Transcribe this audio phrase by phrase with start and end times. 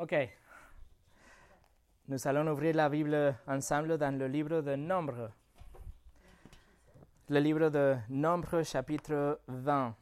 [0.00, 0.14] Ok.
[2.08, 5.30] Nous allons ouvrir la Bible ensemble dans le livre de Nombre.
[7.28, 9.94] Le livre de Nombre, chapitre 20.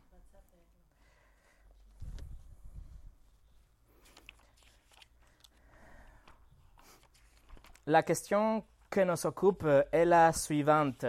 [7.86, 11.06] La question que nous occupe est la suivante.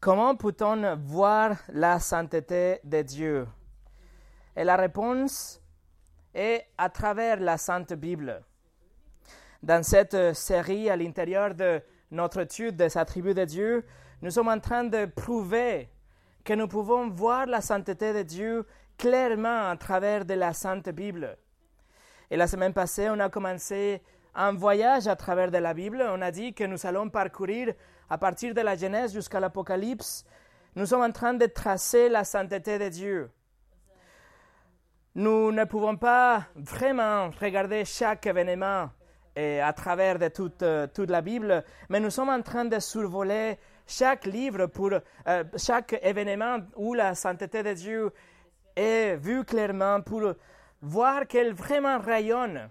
[0.00, 3.46] Comment peut-on voir la sainteté de Dieu?
[4.56, 5.60] Et la réponse
[6.34, 8.42] est à travers la Sainte Bible.
[9.62, 13.84] Dans cette série à l'intérieur de notre étude des attributs de Dieu,
[14.22, 15.88] nous sommes en train de prouver
[16.44, 21.36] que nous pouvons voir la sainteté de Dieu clairement à travers de la Sainte Bible.
[22.30, 24.02] Et la semaine passée, on a commencé
[24.34, 26.04] un voyage à travers de la Bible.
[26.08, 27.74] On a dit que nous allons parcourir
[28.10, 30.24] à partir de la Genèse jusqu'à l'Apocalypse.
[30.76, 33.30] Nous sommes en train de tracer la sainteté de Dieu.
[35.16, 38.90] Nous ne pouvons pas vraiment regarder chaque événement
[39.36, 42.80] et à travers de toute, euh, toute, la Bible, mais nous sommes en train de
[42.80, 48.10] survoler chaque livre pour euh, chaque événement où la sainteté de Dieu
[48.74, 50.34] est vue clairement pour
[50.82, 52.68] voir qu'elle vraiment rayonne,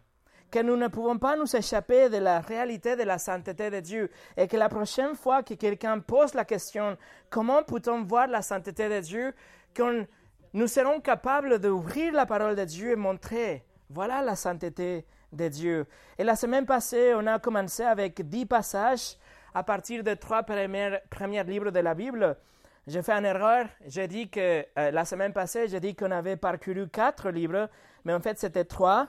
[0.52, 4.12] que nous ne pouvons pas nous échapper de la réalité de la sainteté de Dieu
[4.36, 6.98] et que la prochaine fois que quelqu'un pose la question
[7.30, 9.34] comment peut-on voir la sainteté de Dieu,
[9.74, 10.06] qu'on
[10.54, 15.86] nous serons capables d'ouvrir la parole de Dieu et montrer voilà la sainteté de Dieu.
[16.18, 19.18] Et la semaine passée, on a commencé avec dix passages
[19.54, 22.38] à partir des trois premiers, premiers livres de la Bible.
[22.86, 23.68] J'ai fait une erreur.
[23.86, 27.70] J'ai dit que euh, la semaine passée, j'ai dit qu'on avait parcouru quatre livres,
[28.04, 29.08] mais en fait, c'était trois.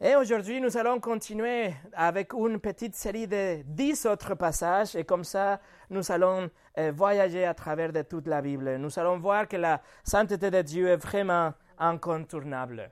[0.00, 5.22] Et aujourd'hui, nous allons continuer avec une petite série de dix autres passages, et comme
[5.22, 8.76] ça, nous allons euh, voyager à travers de toute la Bible.
[8.76, 12.90] Nous allons voir que la sainteté de Dieu est vraiment incontournable.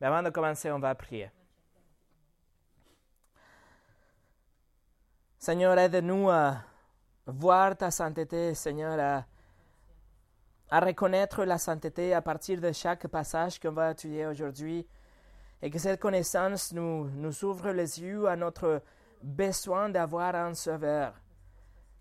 [0.00, 1.30] Mais avant de commencer, on va prier.
[5.38, 6.58] Seigneur, aide-nous à
[7.26, 9.24] voir ta sainteté, Seigneur, à,
[10.70, 14.86] à, reconnaître la sainteté à partir de chaque passage qu'on va étudier aujourd'hui,
[15.62, 18.82] et que cette connaissance nous, nous ouvre les yeux à notre
[19.22, 21.14] besoin d'avoir un sauveur.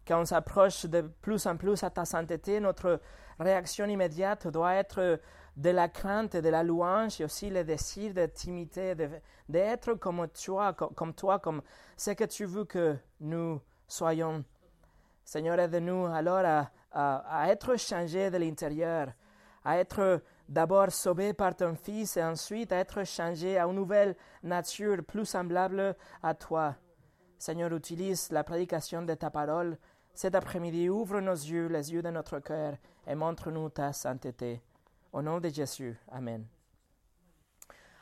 [0.08, 3.00] Quand on s'approche de plus en plus à ta sainteté, notre
[3.40, 5.20] réaction immédiate doit être
[5.58, 8.94] de la crainte de la louange et aussi le désir de t'imiter,
[9.48, 11.62] d'être comme toi, comme toi, comme
[11.96, 14.44] ce que tu veux que nous soyons.
[15.24, 19.08] Seigneur, aide-nous alors à, à, être changés de l'intérieur,
[19.64, 25.03] à être d'abord sauvés par ton Fils et ensuite être changés à une nouvelle nature
[25.03, 26.75] plus semblable à toi.
[27.38, 29.78] Seigneur, utilise la prédication de ta parole.
[30.13, 32.75] Cet après-midi, ouvre nos yeux, les yeux de notre cœur,
[33.06, 34.61] et montre-nous ta sainteté.
[35.11, 35.97] Au nom de Jésus.
[36.11, 36.45] Amen.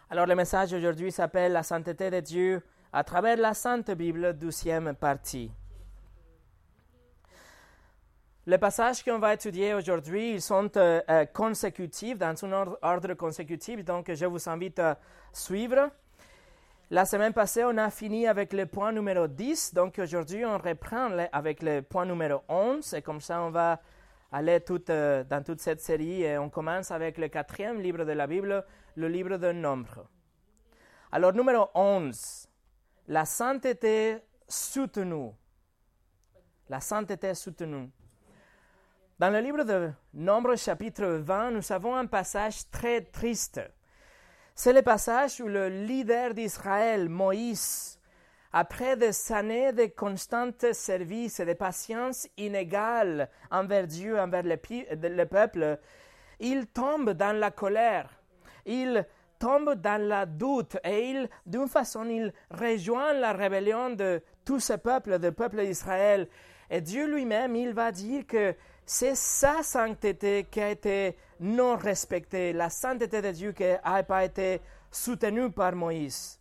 [0.09, 2.61] Alors le message aujourd'hui s'appelle La sainteté de Dieu
[2.91, 5.51] à travers la Sainte Bible, douzième partie.
[8.45, 13.85] Les passages qu'on va étudier aujourd'hui, ils sont euh, euh, consécutifs, dans un ordre, consécutif,
[13.85, 14.99] donc je vous invite à
[15.31, 15.89] suivre.
[16.91, 21.09] La semaine passée, on a fini avec le point numéro 10, donc aujourd'hui, on reprend
[21.31, 23.79] avec le point numéro 11, et comme ça, on va
[24.29, 28.11] aller tout, euh, dans toute cette série, et on commence avec le quatrième livre de
[28.11, 28.65] la Bible,
[28.95, 30.05] le livre de Nombre.
[31.13, 32.49] Alors, numéro 11,
[33.07, 34.17] la sainteté
[34.49, 35.31] soutenue.
[36.67, 37.89] La sainteté soutenue.
[39.19, 43.61] Dans le livre de Nombre chapitre 20, nous avons un passage très triste.
[44.55, 47.99] C'est le passage où le leader d'Israël, Moïse,
[48.51, 55.25] après des années de constant service et de patience inégale envers Dieu, envers le, le
[55.25, 55.77] peuple,
[56.39, 58.09] il tombe dans la colère.
[58.65, 59.05] Il
[59.37, 64.73] tombe dans la doute et il, d'une façon, il rejoint la rébellion de tout ce
[64.73, 66.27] peuple, du peuple d'Israël.
[66.71, 72.53] Et Dieu lui-même, il va dire que c'est sa sainteté qui a été non respectée,
[72.53, 74.61] la sainteté de Dieu qui n'a pas été
[74.91, 76.39] soutenue par Moïse.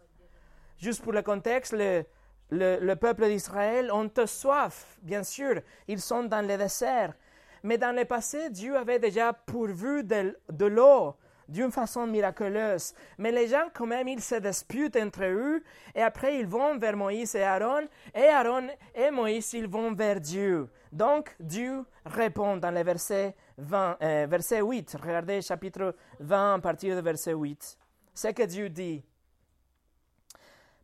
[0.79, 2.05] Juste pour le contexte, le,
[2.51, 7.15] le, peuple d'Israël ont soif, bien sûr, ils sont dans le désert.
[7.63, 11.15] Mais dans le passé, Dieu avait déjà pourvu de, de l'eau
[11.49, 12.95] d'une façon miraculeuse.
[13.19, 15.63] Mais les gens, quand même, ils se disputent entre eux
[15.95, 20.21] et après ils vont vers Moïse et Aaron et Aaron et Moïse, ils vont vers
[20.21, 20.69] Dieu.
[20.91, 24.97] Donc Dieu répond dans le verset, 20, euh, verset 8.
[25.03, 27.79] Regardez chapitre 20 à partir du verset 8.
[28.15, 29.03] Ce que Dieu dit.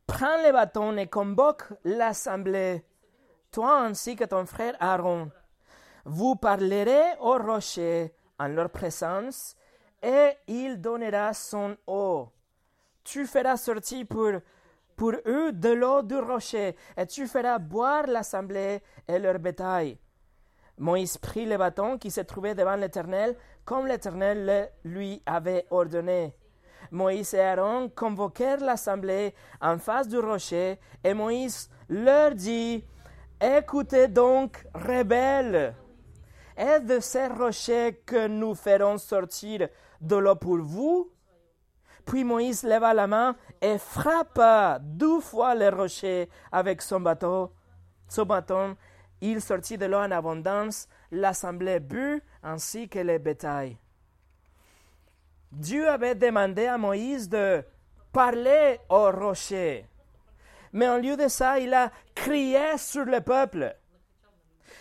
[0.07, 2.83] Prends les bâtons et convoque l'assemblée,
[3.53, 5.31] toi ainsi que ton frère Aaron.
[6.07, 9.55] Vous parlerez aux rochers en leur présence
[10.03, 12.29] et il donnera son eau.
[13.05, 14.33] Tu feras sortir pour,
[14.97, 19.99] pour eux de l'eau du rocher, et tu feras boire l'assemblée et leur bétail.
[20.79, 26.35] Moïse prit le bâton qui se trouvait devant l'Éternel, comme l'Éternel lui avait ordonné.
[26.91, 32.85] Moïse et Aaron convoquèrent l'assemblée en face du rocher, et Moïse leur dit,
[33.41, 35.75] Écoutez donc, rebelles,
[36.56, 39.69] est de ces rochers que nous ferons sortir
[40.00, 41.11] de l'eau pour vous
[42.05, 47.50] Puis Moïse leva la main et frappa deux fois les rochers avec son bâton.
[48.09, 48.77] Son bâton,
[49.21, 53.77] il sortit de l'eau en abondance, l'assemblée but ainsi que les bétails.
[55.53, 57.65] Dieu avait demandé à Moïse de
[58.12, 59.87] parler aux rochers.
[60.73, 63.75] Mais en lieu de ça, il a crié sur le peuple.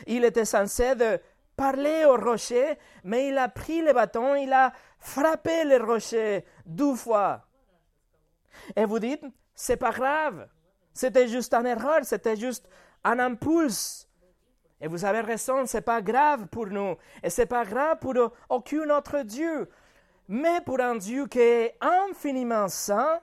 [0.05, 1.19] Il était censé de
[1.55, 4.73] parler aux rochers, mais il a pris le bâton, il a
[5.07, 7.45] frappé les rochers deux fois.
[8.75, 9.23] Et vous dites,
[9.55, 10.47] c'est pas grave.
[10.93, 12.67] C'était juste une erreur, c'était juste
[13.03, 14.09] un impulse.
[14.81, 16.95] Et vous avez raison, c'est pas grave pour nous.
[17.23, 18.15] Et c'est pas grave pour
[18.49, 19.69] aucun autre Dieu.
[20.27, 23.19] Mais pour un Dieu qui est infiniment saint,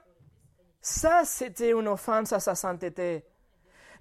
[0.81, 3.25] ça, c'était une offense à sa sainteté.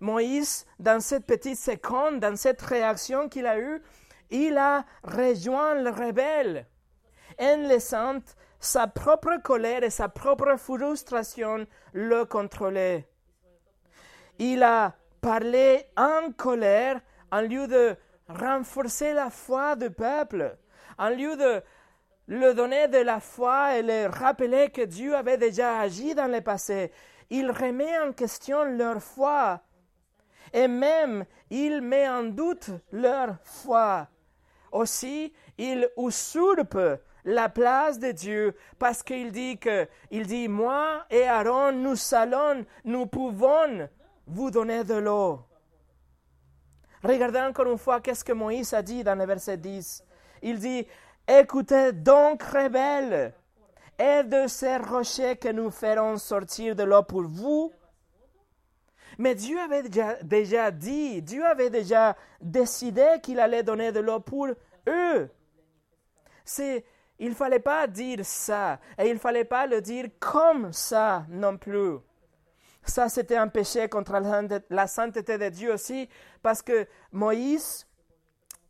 [0.01, 3.83] Moïse, dans cette petite seconde, dans cette réaction qu'il a eue,
[4.31, 6.67] il a rejoint le rebelle
[7.41, 8.19] en
[8.61, 13.07] sa propre colère et sa propre frustration le contrôler.
[14.39, 17.01] Il a parlé en colère
[17.31, 17.97] en lieu de
[18.29, 20.57] renforcer la foi du peuple,
[20.99, 21.63] en lieu de
[22.27, 26.41] le donner de la foi et le rappeler que Dieu avait déjà agi dans le
[26.41, 26.91] passé.
[27.31, 29.61] Il remet en question leur foi
[30.53, 34.09] et même il met en doute leur foi.
[34.73, 36.79] Aussi, il usurpe
[37.25, 42.65] la place de Dieu parce qu'il dit que, il dit, moi et Aaron, nous allons,
[42.85, 43.89] nous pouvons
[44.27, 45.41] vous donner de l'eau.
[47.03, 50.03] Regardez encore une fois qu'est-ce que Moïse a dit dans le verset 10.
[50.43, 50.87] Il dit,
[51.27, 53.35] Écoutez donc, rebelles,
[53.99, 57.73] et de ces rochers que nous ferons sortir de l'eau pour vous.
[59.19, 64.21] Mais Dieu avait déjà, déjà dit, Dieu avait déjà décidé qu'il allait donner de l'eau
[64.21, 64.49] pour
[64.89, 65.31] eux.
[66.45, 66.85] C'est,
[67.19, 71.25] il ne fallait pas dire ça, et il ne fallait pas le dire comme ça
[71.29, 71.99] non plus.
[72.85, 74.21] Ça, c'était un péché contre
[74.71, 76.09] la sainteté de Dieu aussi,
[76.43, 77.87] parce que Moïse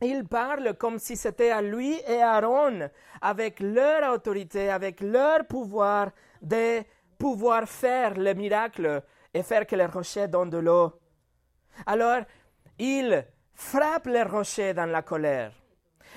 [0.00, 5.47] il parle comme si c'était à lui et à Aaron, avec leur autorité, avec leur
[5.47, 6.11] pouvoir,
[6.43, 6.82] de
[7.19, 9.02] pouvoir faire le miracle
[9.32, 10.93] et faire que les rochers donnent de l'eau.
[11.87, 12.23] Alors,
[12.79, 15.52] il frappe les rochers dans la colère.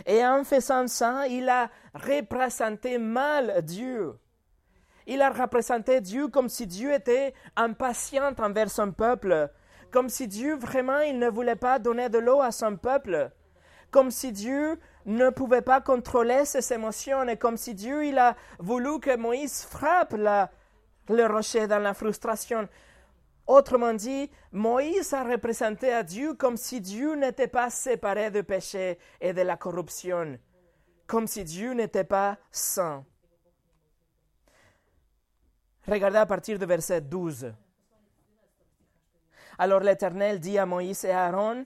[0.05, 4.13] Et en faisant ça, il a représenté mal Dieu.
[5.05, 9.49] Il a représenté Dieu comme si Dieu était impatient envers son peuple,
[9.91, 13.31] comme si Dieu vraiment il ne voulait pas donner de l'eau à son peuple
[13.91, 18.35] comme si Dieu ne pouvait pas contrôler ses émotions et comme si Dieu il a
[18.59, 22.67] voulu que Moïse frappe le rocher dans la frustration.
[23.47, 28.99] Autrement dit, Moïse a représenté à Dieu comme si Dieu n'était pas séparé du péché
[29.21, 30.37] et de la corruption,
[31.07, 33.05] comme si Dieu n'était pas saint.
[35.87, 37.53] Regardez à partir du verset 12.
[39.57, 41.65] Alors l'Éternel dit à Moïse et à Aaron,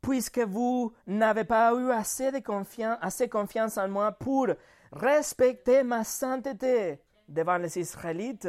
[0.00, 4.48] puisque vous n'avez pas eu assez de confiance, assez confiance en moi pour
[4.90, 8.48] respecter ma sainteté devant les Israélites,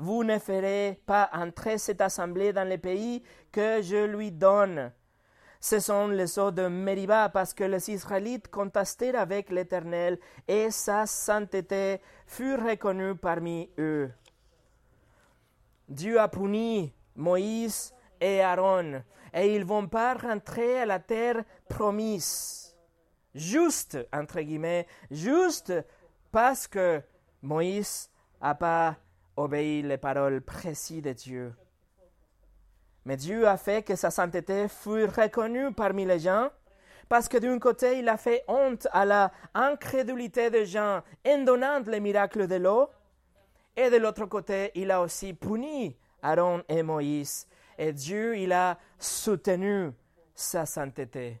[0.00, 4.92] vous ne ferez pas entrer cette assemblée dans le pays que je lui donne.
[5.60, 11.04] Ce sont les eaux de Meriba parce que les Israélites contestèrent avec l'Éternel et sa
[11.04, 14.10] sainteté fut reconnue parmi eux.
[15.86, 17.92] Dieu a puni Moïse
[18.22, 19.02] et Aaron
[19.34, 22.74] et ils vont pas rentrer à la terre promise.
[23.34, 25.74] Juste, entre guillemets, juste
[26.32, 27.02] parce que
[27.42, 28.08] Moïse
[28.40, 28.96] n'a pas
[29.36, 31.54] obéi les paroles précises de Dieu.
[33.04, 36.50] Mais Dieu a fait que sa sainteté fût reconnue parmi les gens,
[37.08, 41.80] parce que d'un côté, il a fait honte à la incrédulité des gens en donnant
[41.86, 42.88] les miracles de l'eau,
[43.76, 47.46] et de l'autre côté, il a aussi puni Aaron et Moïse
[47.80, 49.90] et Dieu, il a soutenu
[50.34, 51.40] sa sainteté.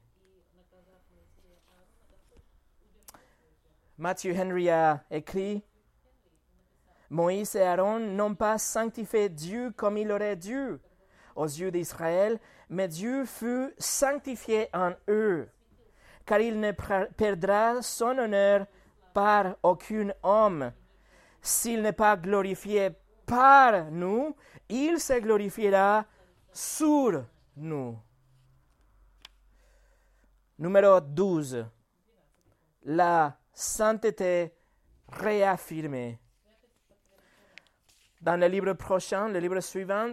[3.98, 5.62] Matthew Henry a écrit
[7.10, 10.78] Moïse et Aaron n'ont pas sanctifié Dieu comme il aurait dû
[11.34, 12.38] aux yeux d'Israël,
[12.68, 15.48] mais Dieu fut sanctifié en eux,
[16.24, 16.70] car il ne
[17.16, 18.66] perdra son honneur
[19.12, 20.72] par aucun homme.
[21.42, 22.90] S'il n'est pas glorifié
[23.26, 24.36] par nous,
[24.68, 26.04] il se glorifiera
[26.52, 27.24] sur
[27.56, 27.98] nous.
[30.58, 31.66] Numéro 12.
[32.84, 34.54] La sainteté
[35.08, 36.19] réaffirmée.
[38.20, 40.12] Dans le livre prochain, le livre suivant,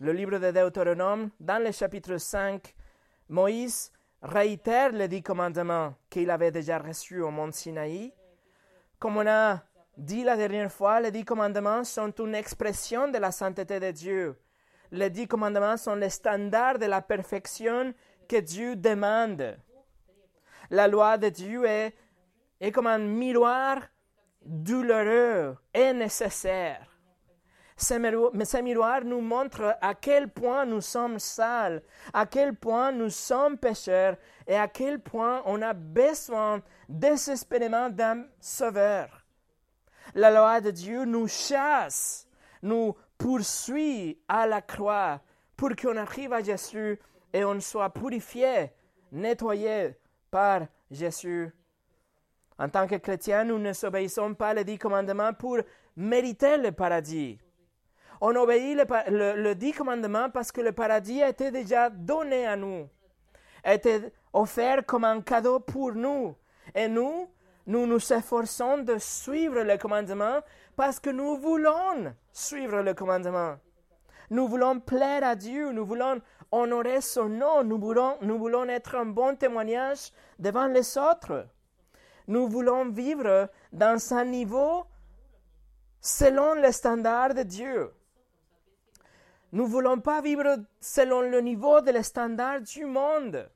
[0.00, 2.74] le livre de Deutéronome, dans le chapitre 5,
[3.28, 8.12] Moïse réitère les dix commandements qu'il avait déjà reçus au mont Sinaï.
[8.98, 9.62] Comme on a
[9.96, 14.36] dit la dernière fois, les dix commandements sont une expression de la sainteté de Dieu.
[14.90, 17.94] Les dix commandements sont les standards de la perfection
[18.28, 19.56] que Dieu demande.
[20.70, 21.94] La loi de Dieu est,
[22.60, 23.82] est comme un miroir
[24.44, 26.95] douloureux et nécessaire.
[27.76, 31.82] Ces miroirs nous montrent à quel point nous sommes sales,
[32.14, 34.16] à quel point nous sommes pécheurs
[34.46, 39.24] et à quel point on a besoin désespérément d'un sauveur.
[40.14, 42.26] La loi de Dieu nous chasse,
[42.62, 45.20] nous poursuit à la croix
[45.54, 46.98] pour qu'on arrive à Jésus
[47.32, 48.70] et on soit purifié,
[49.12, 49.98] nettoyé
[50.30, 51.54] par Jésus.
[52.58, 55.58] En tant que chrétiens, nous ne s'obéissons pas les dix commandements pour
[55.94, 57.38] mériter le paradis.
[58.20, 62.88] On obéit le, dix commandements parce que le paradis a été déjà donné à nous,
[63.62, 64.00] a été
[64.32, 66.34] offert comme un cadeau pour nous.
[66.74, 67.28] Et nous,
[67.66, 70.40] nous nous efforçons de suivre le commandement
[70.76, 73.56] parce que nous voulons suivre le commandement.
[74.30, 76.20] Nous voulons plaire à Dieu, nous voulons
[76.50, 81.46] honorer son nom, nous voulons, nous voulons être un bon témoignage devant les autres.
[82.28, 84.84] Nous voulons vivre dans un niveau
[86.00, 87.92] selon les standards de Dieu.
[89.52, 93.48] Nous ne voulons pas vivre selon le niveau des standards du monde.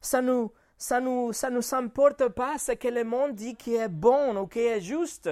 [0.00, 3.88] Ça nous, ça nous, ça nous importe pas ce que le monde dit qui est
[3.88, 5.30] bon ou qui est juste.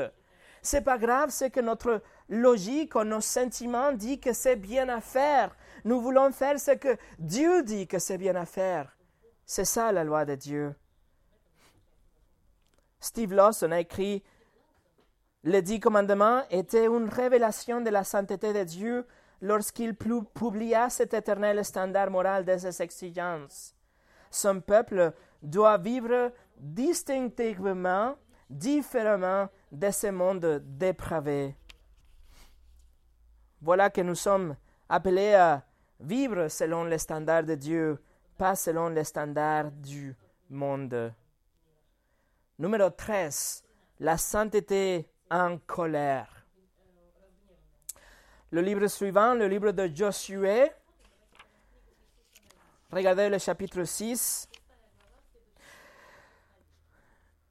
[0.62, 5.00] C'est pas grave ce que notre logique ou nos sentiments disent que c'est bien à
[5.00, 5.56] faire.
[5.84, 8.96] Nous voulons faire ce que Dieu dit que c'est bien à faire.
[9.46, 10.74] C'est ça la loi de Dieu.
[13.00, 14.22] Steve Lawson a écrit
[15.42, 19.06] Les dix commandements étaient une révélation de la sainteté de Dieu
[19.40, 23.74] lorsqu'il publia cet éternel standard moral de ses exigences.
[24.30, 28.16] Son peuple doit vivre distinctivement,
[28.48, 31.56] différemment de ce monde dépravé.
[33.62, 34.56] Voilà que nous sommes
[34.88, 35.64] appelés à
[35.98, 38.02] vivre selon les standards de Dieu,
[38.38, 40.16] pas selon les standards du
[40.48, 41.12] monde.
[42.58, 43.64] Numéro 13.
[44.00, 46.39] La sainteté en colère.
[48.52, 50.72] Le livre suivant, le livre de Josué.
[52.90, 54.48] Regardez le chapitre 6.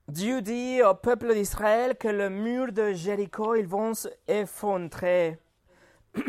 [0.10, 5.40] Dieu dit au peuple d'Israël que le mur de Jéricho, ils vont s'effondrer.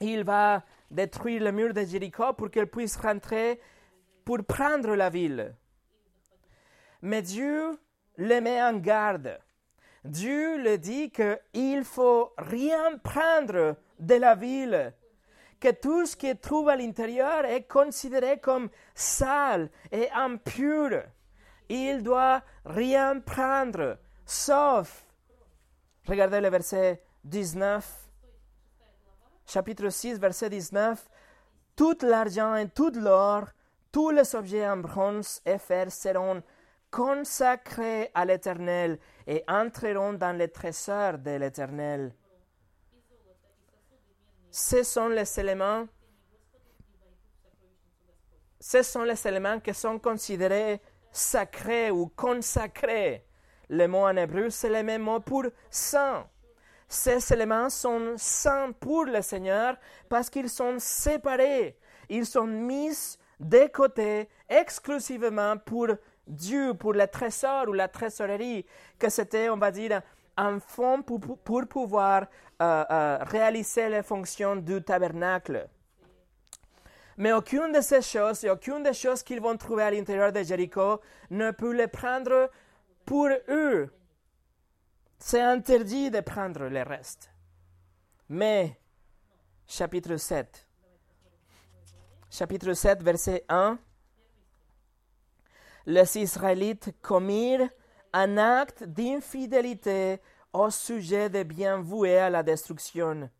[0.00, 3.60] Il va détruire le mur de Jéricho pour qu'ils puissent rentrer
[4.24, 5.56] pour prendre la ville.
[7.02, 7.76] Mais Dieu
[8.18, 9.40] les met en garde.
[10.08, 14.94] Dieu le dit qu'il faut rien prendre de la ville,
[15.60, 21.02] que tout ce qui trouve à l'intérieur est considéré comme sale et impur.
[21.68, 25.04] Il doit rien prendre, sauf,
[26.06, 28.08] regardez le verset 19,
[29.46, 31.06] chapitre 6, verset 19,
[31.76, 33.44] tout l'argent et tout l'or,
[33.92, 36.42] tous les objets en bronze et fer seront
[36.90, 42.14] consacrés à l'Éternel et entreront dans les trésors de l'Éternel.
[44.50, 45.86] Ce sont les éléments
[48.60, 50.80] ce sont les éléments qui sont considérés
[51.12, 53.24] sacrés ou consacrés.
[53.68, 56.26] Le mot en hébreu, c'est le même mot pour saint.
[56.88, 59.76] Ces éléments sont saints pour le Seigneur
[60.08, 61.78] parce qu'ils sont séparés.
[62.08, 65.88] Ils sont mis de côté exclusivement pour
[66.28, 68.64] Dieu pour le trésor ou la trésorerie,
[68.98, 70.02] que c'était, on va dire,
[70.36, 72.26] un fonds pour, pour pouvoir
[72.62, 75.68] euh, euh, réaliser les fonctions du tabernacle.
[77.16, 80.42] Mais aucune de ces choses et aucune des choses qu'ils vont trouver à l'intérieur de
[80.42, 82.48] Jéricho ne peut les prendre
[83.04, 83.92] pour eux.
[85.18, 87.30] C'est interdit de prendre le reste.
[88.28, 88.78] Mais,
[89.66, 90.68] chapitre 7,
[92.30, 93.78] chapitre 7, verset 1,
[95.88, 97.66] les Israélites commirent
[98.12, 100.20] un acte d'infidélité
[100.52, 103.30] au sujet des biens voués à la destruction.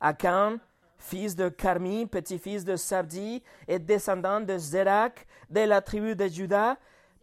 [0.00, 0.56] Akan,
[0.96, 6.78] fils de Carmi, petit-fils de Sabdi et descendant de Zérak de la tribu de Juda,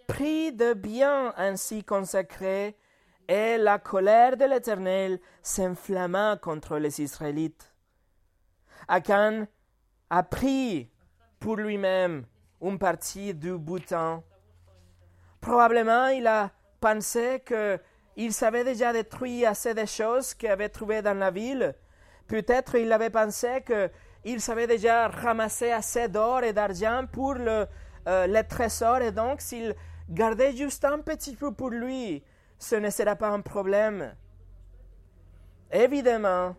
[0.08, 2.78] pris de biens ainsi consacrés,
[3.28, 7.74] et la colère de l'Éternel s'enflamma contre les Israélites.
[8.88, 9.48] Akan
[10.12, 10.92] a pris
[11.40, 12.28] pour lui-même
[12.62, 14.24] une partie du bouton.
[15.42, 21.18] Probablement, il a pensé qu'il savait déjà détruire assez de choses qu'il avait trouvées dans
[21.18, 21.76] la ville.
[22.28, 27.66] Peut-être il avait pensé qu'il savait déjà ramasser assez d'or et d'argent pour euh,
[28.28, 29.76] les trésors et donc s'il
[30.10, 32.24] gardait juste un petit peu pour lui,
[32.58, 34.16] ce ne sera pas un problème.
[35.72, 36.56] Évidemment,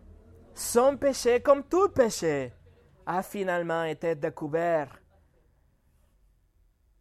[0.53, 2.53] son péché, comme tout péché,
[3.05, 5.01] a finalement été découvert.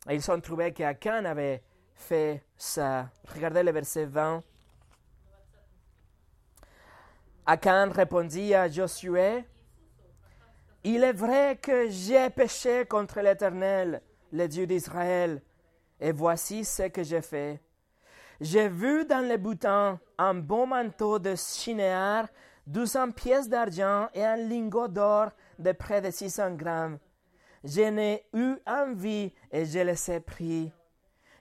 [0.08, 1.62] Ils ont trouvé qu'Akan avait
[2.00, 3.08] fait ça.
[3.34, 4.42] Regardez le verset 20.
[7.46, 9.44] Akan répondit à Josué,
[10.82, 14.02] Il est vrai que j'ai péché contre l'Éternel,
[14.32, 15.42] le Dieu d'Israël,
[16.00, 17.60] et voici ce que j'ai fait.
[18.40, 22.28] J'ai vu dans les boutons un beau manteau de chinéar,
[22.66, 26.98] douze pièces d'argent et un lingot d'or de près de 600 grammes.
[27.62, 30.72] Je n'ai eu envie et je les ai pris.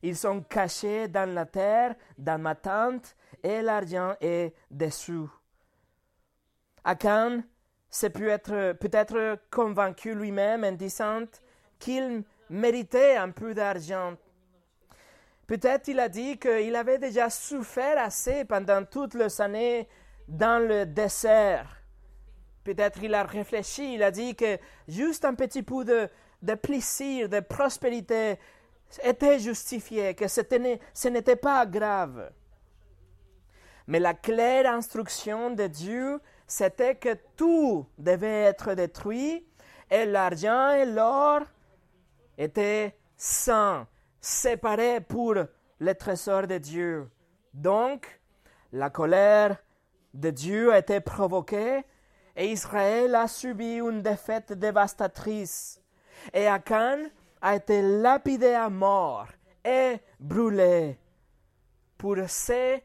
[0.02, 5.30] Ils sont cachés dans la terre, dans ma tente, et l'argent est dessous.
[6.84, 7.42] Akan
[7.90, 11.26] s'est peut-être peut convaincu lui-même en disant
[11.80, 14.16] qu'il méritait un peu d'argent.
[15.48, 19.88] Peut-être il a dit qu'il avait déjà souffert assez pendant toutes les années
[20.28, 21.82] dans le désert.
[22.64, 27.40] Peut-être il a réfléchi, il a dit que juste un petit peu de plaisir, de
[27.40, 28.38] prospérité
[29.04, 32.32] était justifié, que ce n'était pas grave.
[33.88, 39.46] Mais la claire instruction de Dieu, c'était que tout devait être détruit
[39.90, 41.42] et l'argent et l'or
[42.38, 43.88] étaient saints,
[44.22, 45.36] séparés pour
[45.80, 47.10] le trésor de Dieu.
[47.54, 48.20] Donc,
[48.72, 49.58] la colère
[50.14, 51.84] de Dieu a été provoquée
[52.36, 55.82] et Israël a subi une défaite dévastatrice.
[56.34, 57.10] Et Akan
[57.42, 59.28] a été lapidé à mort
[59.64, 60.98] et brûlé
[61.98, 62.84] pour ses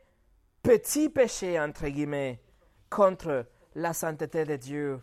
[0.62, 2.40] petits péchés, entre guillemets,
[2.90, 5.02] contre la sainteté de Dieu.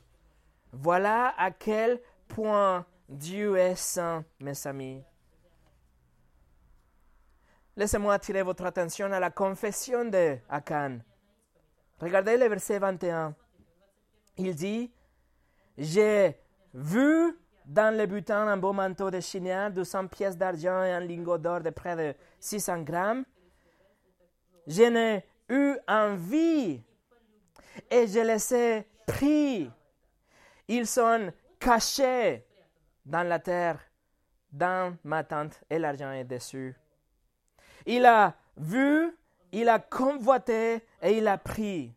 [0.72, 5.04] Voilà à quel point Dieu est saint, mes amis.
[7.76, 11.00] Laissez-moi attirer votre attention à la confession de Akan.
[12.00, 13.36] Regardez le verset 21.
[14.38, 14.92] Il dit
[15.78, 16.38] J'ai
[16.74, 21.38] vu dans le butin un beau manteau de chignard, 200 pièces d'argent et un lingot
[21.38, 23.24] d'or de près de 600 grammes.
[24.68, 26.82] Je n'ai eu envie
[27.90, 29.70] et je les ai pris.
[30.68, 32.46] Ils sont cachés
[33.06, 33.80] dans la terre,
[34.52, 36.76] dans ma tente, et l'argent est dessus.
[37.86, 39.18] Il a vu,
[39.52, 41.94] il a convoité et il a pris.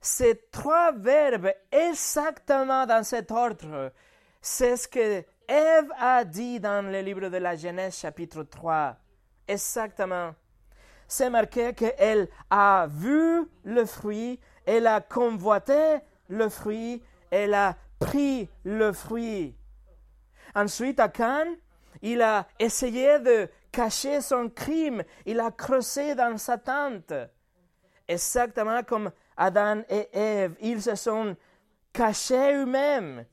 [0.00, 3.92] Ces trois verbes exactement dans cet ordre,
[4.40, 8.96] c'est ce que Ève a dit dans le livre de la Genèse chapitre 3.
[9.48, 10.34] Exactement.
[11.08, 15.98] C'est marqué qu'elle a vu le fruit, elle a convoité
[16.28, 19.56] le fruit, elle a pris le fruit.
[20.54, 21.56] Ensuite, à Cannes,
[22.00, 27.12] il a essayé de cacher son crime, il a creusé dans sa tente.
[28.06, 31.36] Exactement comme Adam et Ève, ils se sont
[31.92, 33.26] cachés eux-mêmes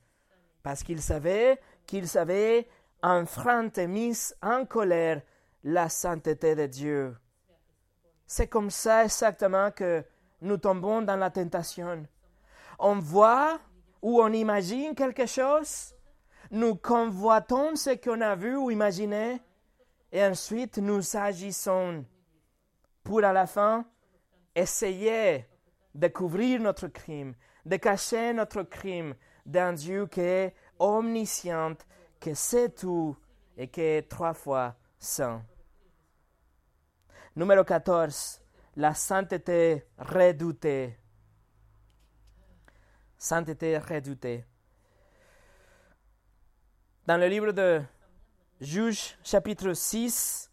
[0.62, 2.68] parce qu'ils savaient qu'ils avaient
[3.02, 5.22] enfreint et mis en colère
[5.64, 7.16] la sainteté de Dieu.
[8.26, 10.04] C'est comme ça exactement que
[10.42, 12.06] nous tombons dans la tentation.
[12.78, 13.58] On voit
[14.02, 15.94] ou on imagine quelque chose,
[16.50, 19.40] nous convoitons ce qu'on a vu ou imaginé,
[20.12, 22.04] et ensuite nous agissons
[23.02, 23.84] pour à la fin
[24.54, 25.46] essayer
[25.94, 27.34] de couvrir notre crime,
[27.66, 29.14] de cacher notre crime
[29.48, 31.74] d'un Dieu qui est omniscient,
[32.20, 33.16] qui sait tout
[33.56, 35.42] et qui est trois fois saint.
[37.34, 38.42] Numéro 14.
[38.76, 40.98] La sainteté redoutée.
[43.16, 44.44] Sainteté redoutée.
[47.06, 47.82] Dans le livre de
[48.60, 50.50] Juge, chapitre 6,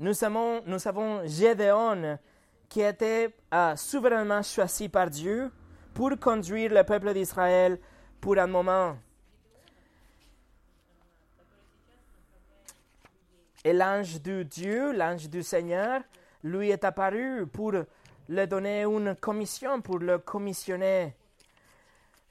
[0.00, 2.18] nous avons, nous avons Gédéon
[2.68, 5.52] qui été euh, souverainement choisi par Dieu
[5.94, 7.78] pour conduire le peuple d'Israël
[8.24, 8.96] pour un moment.
[13.62, 16.00] Et l'ange de Dieu, l'ange du Seigneur,
[16.42, 21.14] lui est apparu pour lui donner une commission, pour le commissionner.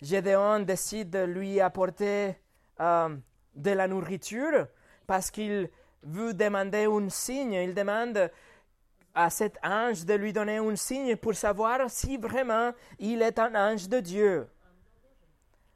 [0.01, 2.37] Gédéon décide de lui apporter
[2.79, 3.15] euh,
[3.53, 4.65] de la nourriture
[5.05, 5.69] parce qu'il
[6.01, 7.53] vous demandez un signe.
[7.53, 8.31] Il demande
[9.13, 13.53] à cet ange de lui donner un signe pour savoir si vraiment il est un
[13.53, 14.47] ange de Dieu.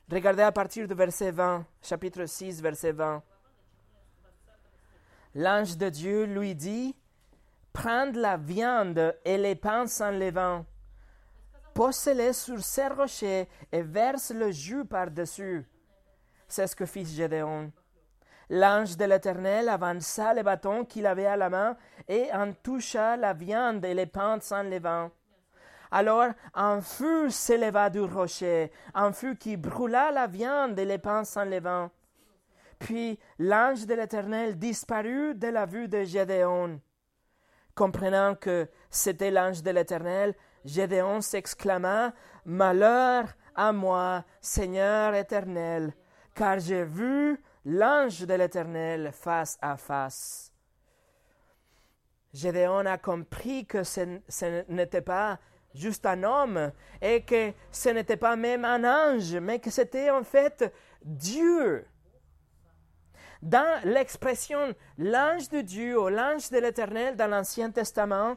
[0.09, 3.21] Regardez à partir du verset 20, chapitre 6, verset 20.
[5.35, 6.95] L'ange de Dieu lui dit,
[7.73, 10.65] Prends la viande et les pains sans levain,
[11.73, 15.65] pose-les sur ces rochers et verse le jus par-dessus.
[16.47, 17.71] C'est ce que fit Gédéon.
[18.49, 21.75] L'ange de l'Éternel avança le bâton qu'il avait à la main
[22.07, 25.11] et en toucha la viande et les pains sans levain.
[25.91, 31.23] Alors un feu s'éleva du rocher, un feu qui brûla la viande et les pains
[31.23, 31.91] sans levain.
[32.79, 36.79] Puis l'ange de l'Éternel disparut de la vue de Gédéon.
[37.75, 42.13] Comprenant que c'était l'ange de l'Éternel, Gédéon s'exclama
[42.45, 45.93] Malheur à moi, Seigneur éternel,
[46.35, 50.51] car j'ai vu l'ange de l'Éternel face à face.
[52.33, 54.21] Gédéon a compris que ce,
[54.69, 55.39] n'était pas
[55.77, 60.23] juste un homme et que ce n'était pas même un ange, mais que c'était en
[60.23, 61.85] fait Dieu.
[63.41, 68.35] Dans l'expression l'ange de Dieu ou l'ange de l'Éternel dans l'Ancien Testament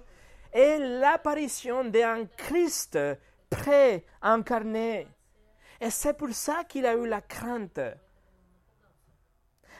[0.52, 2.98] est l'apparition d'un Christ
[3.48, 5.08] pré-incarné.
[5.80, 7.80] Et c'est pour ça qu'il a eu la crainte.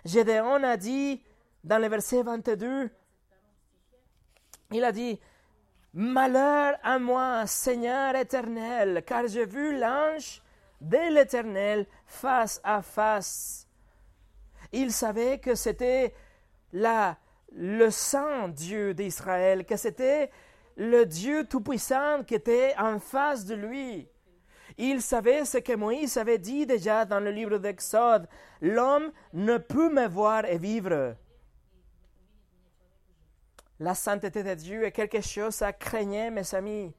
[0.04, 1.22] Gédéon a dit
[1.62, 2.90] dans le verset 22,
[4.72, 5.20] il a dit,
[5.92, 10.40] Malheur à moi, Seigneur éternel, car j'ai vu l'ange
[10.80, 13.66] de l'Éternel face à face.
[14.70, 16.14] Il savait que c'était
[16.72, 17.18] la,
[17.52, 20.30] le saint Dieu d'Israël, que c'était
[20.76, 24.08] le Dieu Tout-Puissant qui était en face de lui.
[24.78, 28.28] Il savait ce que Moïse avait dit déjà dans le livre d'Exode.
[28.60, 31.16] L'homme ne peut me voir et vivre.
[33.80, 36.94] La sainteté de Dieu est quelque chose à craigner, mes amis.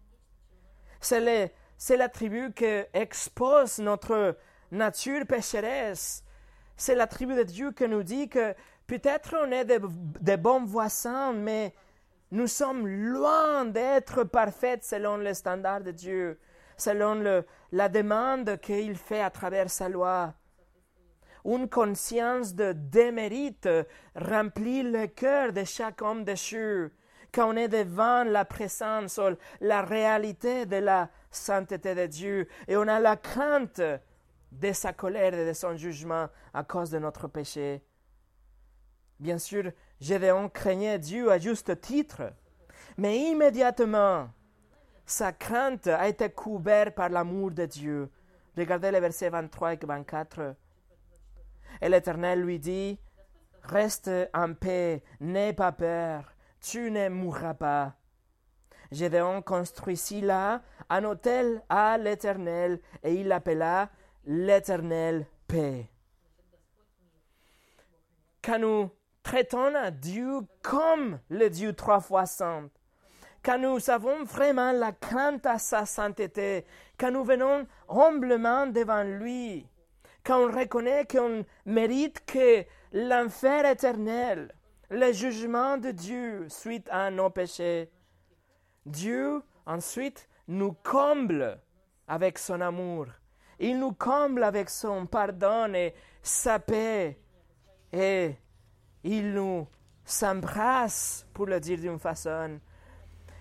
[0.99, 4.37] C'est l'attribut qui expose notre
[4.71, 6.23] nature pécheresse.
[6.75, 8.53] C'est l'attribut de Dieu qui nous dit que
[8.87, 11.73] peut-être on est de bons voisins, mais
[12.31, 16.39] nous sommes loin d'être parfaits selon les standards de Dieu
[16.81, 20.33] selon la demande qu'il fait à travers sa loi.
[21.45, 23.67] Une conscience de démérite
[24.15, 26.91] remplit le cœur de chaque homme déchu
[27.33, 32.75] quand on est devant la présence ou la réalité de la sainteté de Dieu et
[32.75, 33.81] on a la crainte
[34.51, 37.81] de sa colère et de son jugement à cause de notre péché.
[39.19, 42.33] Bien sûr, Gédéon craignait Dieu à juste titre,
[42.97, 44.29] mais immédiatement,
[45.05, 48.09] sa crainte a été couverte par l'amour de Dieu.
[48.57, 50.55] Regardez les versets 23 et 24.
[51.81, 52.99] Et l'Éternel lui dit,
[53.63, 57.95] Reste en paix, n'aie pas peur, tu ne mourras pas.
[58.91, 63.89] Gédéon construisit là un hôtel à l'Éternel, et il l'appela
[64.25, 65.89] l'Éternel paix.
[68.43, 68.89] Quand nous
[69.23, 72.69] traitons Dieu comme le Dieu trois fois saint,
[73.43, 76.65] quand nous avons vraiment la crainte à sa sainteté,
[76.99, 79.67] quand nous venons humblement devant lui,
[80.23, 84.53] quand on reconnaît qu'on mérite que l'enfer éternel,
[84.89, 87.89] le jugement de Dieu suite à nos péchés,
[88.85, 91.59] Dieu ensuite nous comble
[92.07, 93.07] avec son amour.
[93.59, 97.19] Il nous comble avec son pardon et sa paix.
[97.93, 98.35] Et
[99.03, 99.67] il nous
[100.03, 102.59] s'embrasse, pour le dire d'une façon,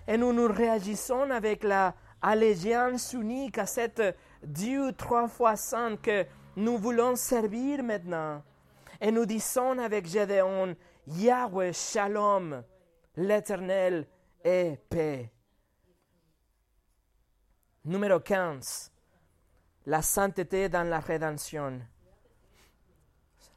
[0.07, 4.01] et nous nous réagissons avec la allégeance unique à cet
[4.43, 8.43] Dieu trois fois saint que nous voulons servir maintenant.
[8.99, 10.75] Et nous disons avec Gédéon,
[11.07, 12.63] Yahweh Shalom,
[13.15, 14.07] l'Éternel
[14.43, 15.31] est paix.
[17.85, 18.91] Numéro 15.
[19.87, 21.81] La sainteté dans la rédemption.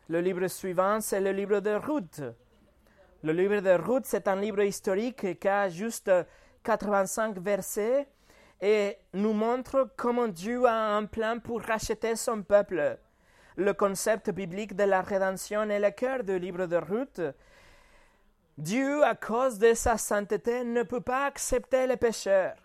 [0.09, 2.23] Le livre suivant, c'est le livre de Ruth.
[3.23, 6.11] Le livre de Ruth, c'est un livre historique qui a juste
[6.63, 8.09] 85 versets
[8.61, 12.99] et nous montre comment Dieu a un plan pour racheter son peuple.
[13.57, 17.21] Le concept biblique de la rédemption est le cœur du livre de Ruth.
[18.59, 22.57] Dieu, à cause de sa sainteté, ne peut pas accepter les pécheurs.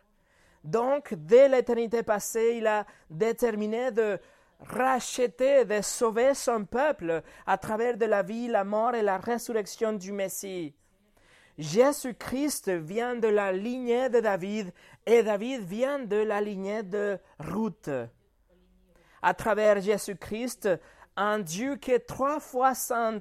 [0.63, 4.19] Donc, dès l'éternité passée, il a déterminé de
[4.59, 9.93] racheter, de sauver son peuple à travers de la vie, la mort et la résurrection
[9.93, 10.73] du Messie.
[11.59, 14.71] Jésus-Christ vient de la lignée de David
[15.05, 17.89] et David vient de la lignée de Ruth.
[19.21, 20.69] À travers Jésus-Christ,
[21.17, 23.19] un Dieu qui est trois fois saint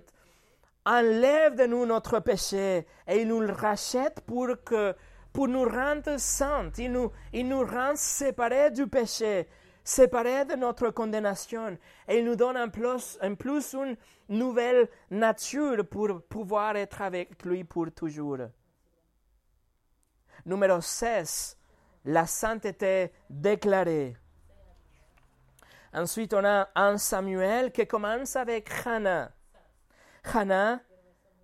[0.87, 4.95] enlève de nous notre péché et il nous le rachète pour, que,
[5.33, 6.71] pour nous rendre saints.
[6.79, 9.49] Il nous, il nous rend séparés du péché,
[9.89, 13.97] séparés de notre condamnation et il nous donne en plus, en plus une
[14.29, 18.39] nouvelle nature pour pouvoir être avec lui pour toujours.
[20.45, 21.57] Numéro 16,
[22.05, 24.15] la sainteté déclarée.
[25.95, 29.33] Ensuite, on a un Samuel qui commence avec Hannah.
[30.35, 30.81] Hannah,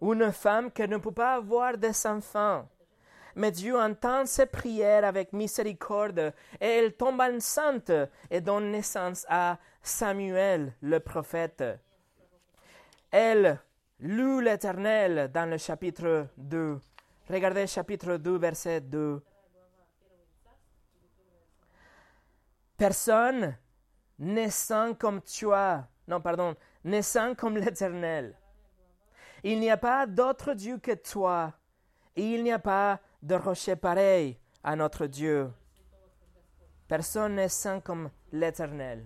[0.03, 2.69] une femme qui ne peut pas avoir des enfants.
[3.37, 7.93] Mais Dieu entend ses prières avec miséricorde et elle tombe enceinte
[8.31, 11.65] et donne naissance à Samuel, le prophète.
[13.11, 13.59] Elle
[14.01, 16.81] loue l'Éternel dans le chapitre 2.
[17.29, 19.23] Regardez chapitre 2, verset 2.
[22.77, 23.57] Personne
[24.19, 28.37] naissant comme toi, non, pardon, naissant comme l'Éternel.
[29.43, 31.53] Il n'y a pas d'autre Dieu que toi,
[32.17, 35.51] et il n'y a pas de rocher pareil à notre Dieu.
[36.87, 39.03] Personne n'est saint comme l'Éternel.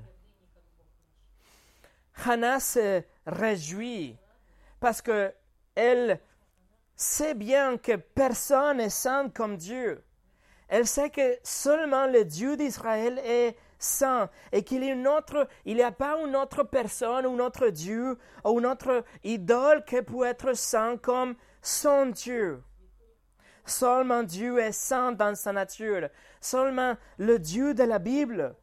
[2.26, 4.16] Hannah se réjouit
[4.80, 5.32] parce que
[5.76, 6.20] elle
[6.96, 10.02] sait bien que personne n'est saint comme Dieu.
[10.66, 16.34] Elle sait que seulement le Dieu d'Israël est saint et qu'il n'y a pas une
[16.34, 22.06] autre personne, un autre Dieu ou une autre idole qui peut être saint comme son
[22.06, 22.64] Dieu.
[23.68, 26.08] Seulement Dieu est saint dans sa nature.
[26.40, 28.54] Seulement le Dieu de la Bible.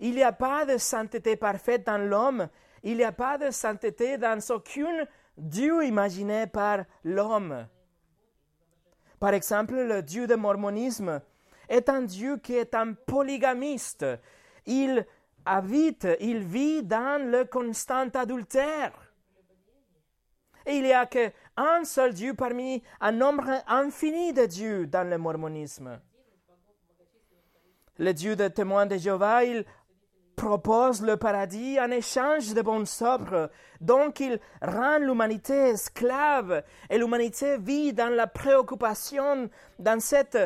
[0.00, 2.48] Il n'y a pas de sainteté parfaite dans l'homme.
[2.82, 7.66] Il n'y a pas de sainteté dans aucun Dieu imaginé par l'homme.
[9.18, 11.20] Par exemple, le Dieu du mormonisme
[11.68, 14.04] est un Dieu qui est un polygamiste.
[14.66, 15.06] Il
[15.44, 18.92] habite, il vit dans le constant adultère.
[20.66, 21.06] Et il n'y a
[21.56, 26.00] qu'un seul Dieu parmi un nombre infini de dieux dans le mormonisme.
[27.98, 29.64] Le Dieu de témoins de Jéhovah, il
[30.34, 33.50] propose le paradis en échange de bons sobres.
[33.80, 40.38] Donc il rend l'humanité esclave et l'humanité vit dans la préoccupation, dans cette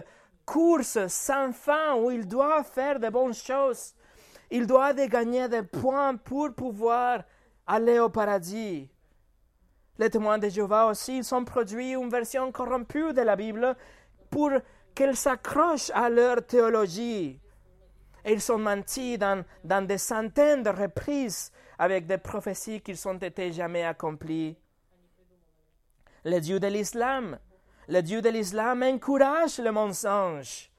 [0.45, 3.95] course sans fin où il doit faire de bonnes choses.
[4.51, 7.25] Il doit gagner des points pour pouvoir
[7.67, 8.89] aller au paradis.
[9.99, 13.75] Les témoins de Jéhovah aussi, ils ont produit une version corrompue de la Bible
[14.31, 14.51] pour
[14.95, 17.41] qu'elle s'accroche à leur théologie.
[18.25, 19.45] Et ils sont mentis dans,
[19.87, 24.57] des centaines de reprises avec des prophéties qui n'ont été jamais accomplies.
[26.25, 27.39] Le Dieu de l'islam,
[27.89, 30.71] le Dieu de l'islam encourage le mensonge.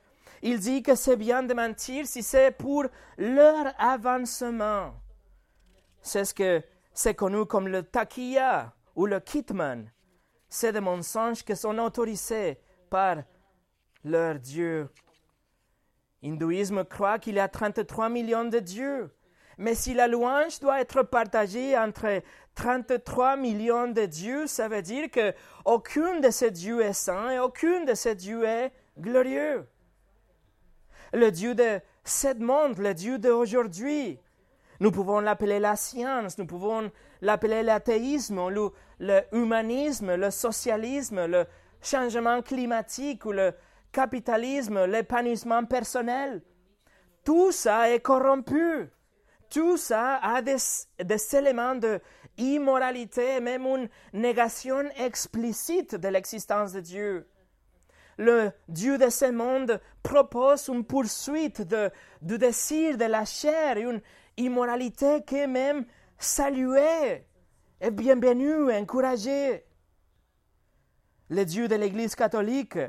[0.42, 2.86] Il dit que c'est bien de mentir si c'est pour
[3.18, 4.94] leur avancement.
[6.02, 6.62] C'est ce que
[6.94, 9.90] c'est connu comme le taquilla ou le kitman.
[10.50, 13.24] C'est des mensonges qui sont autorisés par
[14.04, 14.90] leur Dieu.
[16.22, 19.10] L'hindouisme croit qu'il y a 33 millions de dieux.
[19.58, 22.22] Mais si la louange doit être partagée entre
[22.56, 25.34] 33 millions de dieux, ça veut dire que
[25.64, 29.66] aucun de ces dieux est saint et aucun de ces dieux est glorieux
[31.14, 34.20] le Dieu de ce monde, le Dieu d'aujourd'hui.
[34.80, 38.40] Nous pouvons l'appeler la science, nous pouvons l'appeler l'athéisme,
[39.00, 41.46] le, le socialisme, le
[41.82, 43.54] changement climatique ou le
[43.92, 46.42] capitalisme, l'épanouissement personnel.
[47.24, 48.90] Tout ça est corrompu.
[49.50, 50.58] Tout ça a des,
[51.36, 52.00] éléments de
[52.38, 57.28] immoralité, même une négation explicite de l'existence de Dieu
[58.18, 61.62] le Dieu de ce monde propose une poursuite
[62.22, 64.02] du désir de la chair, une
[64.38, 65.86] immoralité qui est même
[66.18, 67.26] saluée
[67.80, 69.64] et bienvenue, encouragée.
[71.30, 72.80] Le Dieu de l'Église catholique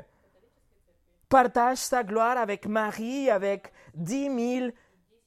[1.27, 4.73] partage sa gloire avec Marie, avec dix mille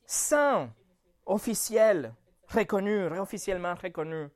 [0.04, 0.70] saints
[1.26, 2.12] officiels
[2.48, 4.30] reconnus, officiellement reconnus.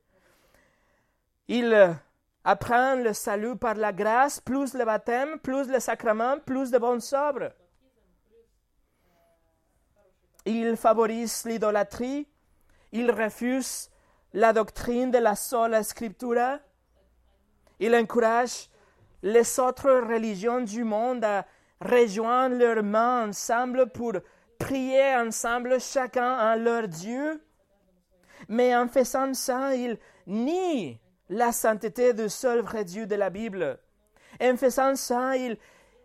[1.49, 1.97] Il
[2.43, 7.01] apprendre le salut par la grâce, plus le baptême, plus le sacrement, plus de bonnes
[7.01, 7.51] sobres.
[10.45, 12.25] Il favorise l'idolâtrie,
[12.93, 13.89] il refuse
[14.33, 16.59] la doctrine de la sola scriptura,
[17.79, 18.69] il encourage
[19.23, 21.45] les autres religions du monde à
[21.81, 24.13] rejoindre leurs mains ensemble pour
[24.57, 27.41] prier ensemble chacun à leur Dieu.
[28.47, 33.79] Mais en faisant ça, il nie la sainteté du seul vrai Dieu de la Bible.
[34.41, 35.33] En faisant ça,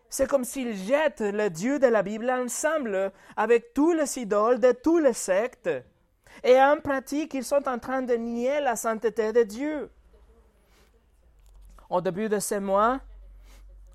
[0.09, 4.71] c'est comme s'il jette le Dieu de la Bible ensemble avec tous les idoles de
[4.71, 5.69] tous les sectes.
[6.43, 9.89] Et en pratique, ils sont en train de nier la sainteté de Dieu.
[11.89, 12.99] Au début de ce mois,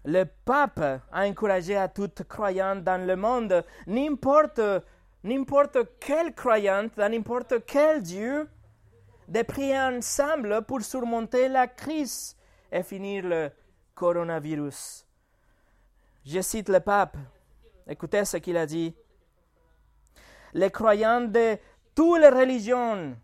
[0.04, 4.60] le pape a encouragé à toute croyante dans le monde, n'importe,
[5.24, 8.48] n'importe quelle croyante, dans n'importe quel Dieu,
[9.26, 12.36] de prier ensemble pour surmonter la crise
[12.72, 13.50] et finir le
[13.94, 15.04] coronavirus.
[16.24, 17.16] Je cite le pape.
[17.86, 18.94] Écoutez ce qu'il a dit.
[20.54, 21.58] Les croyants de
[21.98, 23.16] toutes les religions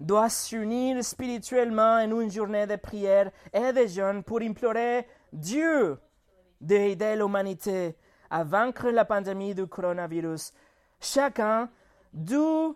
[0.00, 5.98] doivent s'unir spirituellement en une journée de prière et de jeûne pour implorer Dieu
[6.58, 7.94] d'aider l'humanité
[8.30, 10.54] à vaincre la pandémie du coronavirus.
[10.98, 11.68] Chacun,
[12.10, 12.74] d'où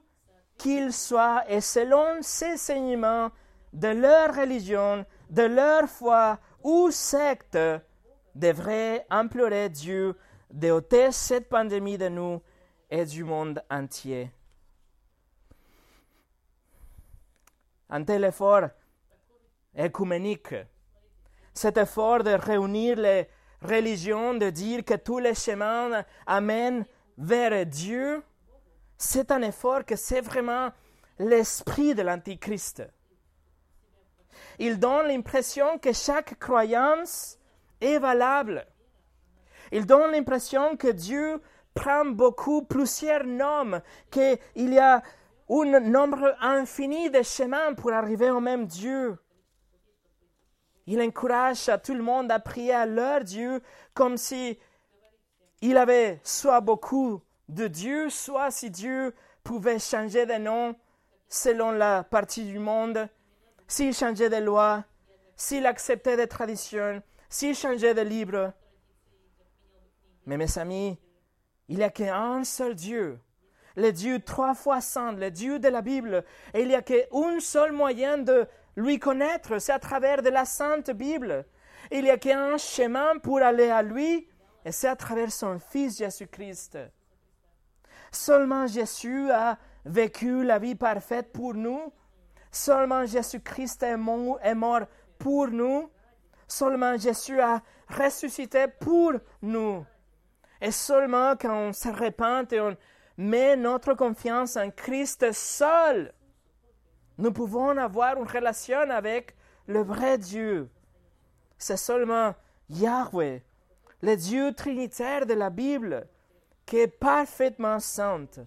[0.59, 3.31] qu'il soit et selon ses enseignements
[3.73, 7.57] de leur religion, de leur foi ou secte,
[8.35, 10.15] devrait implorer Dieu
[10.51, 12.43] d'ôter cette pandémie de nous
[12.91, 14.31] et du monde entier.
[17.91, 18.69] Un tel effort
[19.77, 20.55] écuménique,
[21.53, 23.29] cet effort de réunir les
[23.61, 26.87] religions, de dire que tous les chemins amènent
[27.19, 28.23] vers Dieu,
[28.97, 30.71] c'est un effort que c'est vraiment
[31.19, 32.83] l'esprit de l'Antichrist.
[34.59, 37.39] Il donne l'impression que chaque croyance
[37.81, 38.67] est valable.
[39.73, 41.41] Il donne l'impression que Dieu
[41.75, 45.03] prend beaucoup, plusieurs noms, qu'il y a
[45.51, 49.19] un nombre infini de chemins pour arriver au même Dieu.
[50.87, 53.61] Il encourage à tout le monde à prier à leur Dieu
[53.93, 54.59] comme si
[55.61, 60.77] il avait soit beaucoup de Dieu, soit si Dieu pouvait changer de nom
[61.29, 63.09] selon la partie du monde,
[63.67, 64.85] s'il changeait de loi,
[65.37, 68.53] s'il acceptait des traditions, s'il changeait de livre.
[70.27, 70.99] Mais mes amis,
[71.69, 73.21] il n'y a qu'un seul Dieu,
[73.81, 77.41] le Dieu trois fois saint, le Dieu de la Bible, et il n'y a qu'un
[77.41, 81.47] seul moyen de lui connaître, c'est à travers de la Sainte Bible.
[81.91, 84.29] Il n'y a qu'un chemin pour aller à lui,
[84.65, 86.79] et c'est à travers son Fils Jésus-Christ.
[88.13, 91.93] Seulement Jésus a vécu la vie parfaite pour nous.
[92.53, 94.87] Seulement Jésus-Christ est mort
[95.19, 95.91] pour nous.
[96.47, 99.87] Seulement Jésus a ressuscité pour nous.
[100.61, 102.77] Et seulement quand on se repent et on
[103.21, 106.15] met notre confiance en Christ seul,
[107.19, 110.71] nous pouvons avoir une relation avec le vrai Dieu.
[111.59, 112.35] C'est seulement
[112.71, 113.43] Yahweh,
[114.01, 116.09] le Dieu trinitaire de la Bible,
[116.65, 118.41] qui est parfaitement sainte,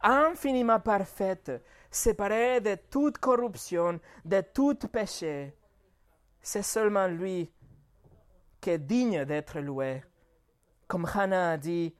[0.00, 1.52] infiniment parfaite,
[1.90, 5.54] séparée de toute corruption, de tout péché.
[6.40, 7.52] C'est seulement lui
[8.62, 10.02] qui est digne d'être loué.
[10.88, 11.94] Comme Hannah a dit,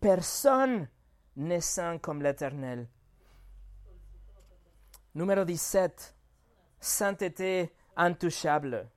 [0.00, 0.88] personne
[1.40, 2.86] n'est saint comme l'Éternel.
[5.14, 6.14] Numéro 17.
[6.78, 8.88] Sainteté intouchable.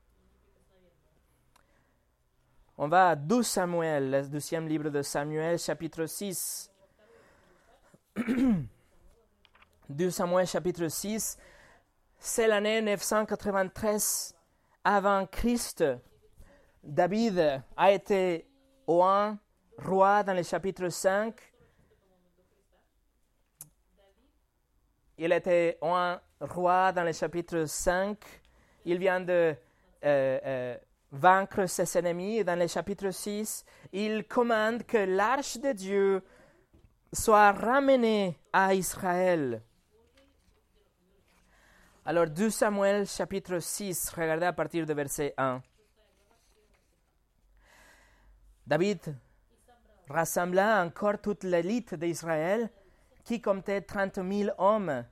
[2.77, 6.71] On va à 12 Samuel, le deuxième livre de Samuel, chapitre 6.
[9.89, 11.37] 2 Samuel, chapitre 6.
[12.17, 14.35] C'est l'année 993
[14.83, 15.83] avant Christ.
[16.83, 18.47] David a été
[18.87, 19.37] roi
[19.77, 21.52] dans le chapitre 5
[25.17, 28.17] il était un roi dans le chapitre 5.
[28.85, 29.55] Il vient de
[30.03, 30.77] euh, euh,
[31.11, 32.43] vaincre ses ennemis.
[32.43, 36.23] dans le chapitre 6, il commande que l'arche de Dieu
[37.13, 39.61] soit ramenée à Israël.
[42.05, 45.61] Alors 2 Samuel chapitre 6, regardez à partir de verset 1.
[48.65, 49.15] David
[50.09, 52.69] rassembla encore toute l'élite d'Israël
[53.23, 55.05] qui comptait trente mille hommes.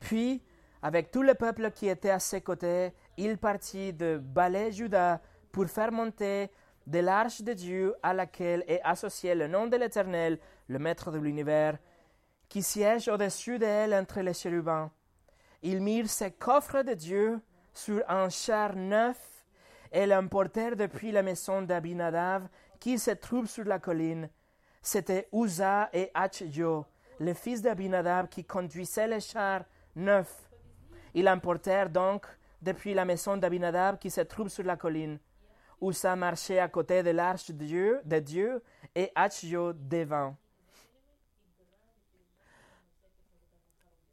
[0.00, 0.42] Puis,
[0.82, 5.66] avec tout le peuple qui était à ses côtés, il partit de Balé Juda pour
[5.66, 6.50] faire monter
[6.86, 11.18] de l'arche de Dieu à laquelle est associé le nom de l'Éternel, le Maître de
[11.18, 11.78] l'univers,
[12.48, 14.90] qui siège au-dessus d'elle entre les chérubins.
[15.62, 17.40] Ils mirent ces coffres de Dieu
[17.72, 19.46] sur un char neuf
[19.92, 22.48] et l'emportèrent depuis la maison d'Abinadav
[22.80, 24.28] qui se trouve sur la colline.
[24.82, 26.10] C'était Uza et
[27.22, 29.62] le fils d'Abinadab qui conduisait le char
[29.94, 30.50] neuf.
[31.14, 32.26] Ils l'emportèrent donc
[32.60, 35.18] depuis la maison d'Abinadab qui se trouve sur la colline.
[35.80, 38.62] Usa marchait à côté de l'arche de Dieu, de Dieu
[38.94, 40.36] et Achio devant.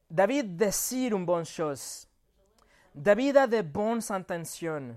[0.10, 2.08] David désire une bonne chose.
[2.94, 4.96] David a de bonnes intentions.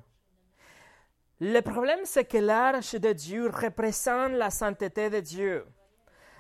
[1.41, 5.67] Le problème, c'est que l'arche de Dieu représente la sainteté de Dieu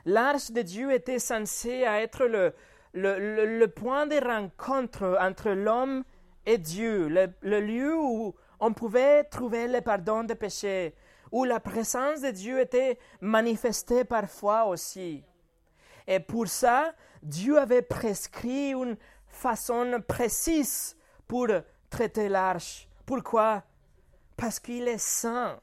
[0.04, 2.52] l'arche de Dieu était censée être le,
[2.94, 6.04] le, point de rencontre entre l'homme
[6.46, 10.94] et Dieu, le, lieu où on pouvait trouver le pardon des péchés,
[11.30, 15.24] où la présence de Dieu était manifestée parfois aussi.
[16.06, 16.92] Et pour ça,
[17.22, 18.96] Dieu avait prescrit une
[19.28, 20.96] façon précise
[21.26, 21.48] pour
[21.88, 22.88] traiter l'arche.
[23.06, 23.62] Pourquoi?
[24.36, 25.60] Parce qu'il est saint.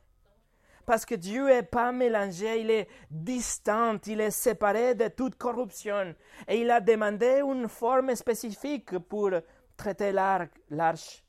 [0.90, 6.16] Parce que Dieu n'est pas mélangé, il est distant, il est séparé de toute corruption.
[6.48, 9.30] Et il a demandé une forme spécifique pour
[9.78, 11.24] traiter l'arche.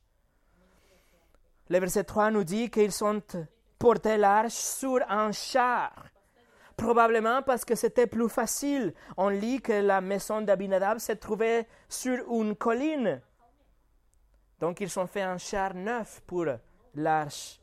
[1.69, 3.21] Le verset 3 nous dit qu'ils sont
[3.79, 6.07] portés l'arche sur un char.
[6.75, 8.95] Probablement parce que c'était plus facile.
[9.19, 13.21] On lit que la maison d'Abinadab se trouvait sur une colline.
[14.59, 16.47] Donc ils ont fait un char neuf pour
[16.95, 17.60] l'arche.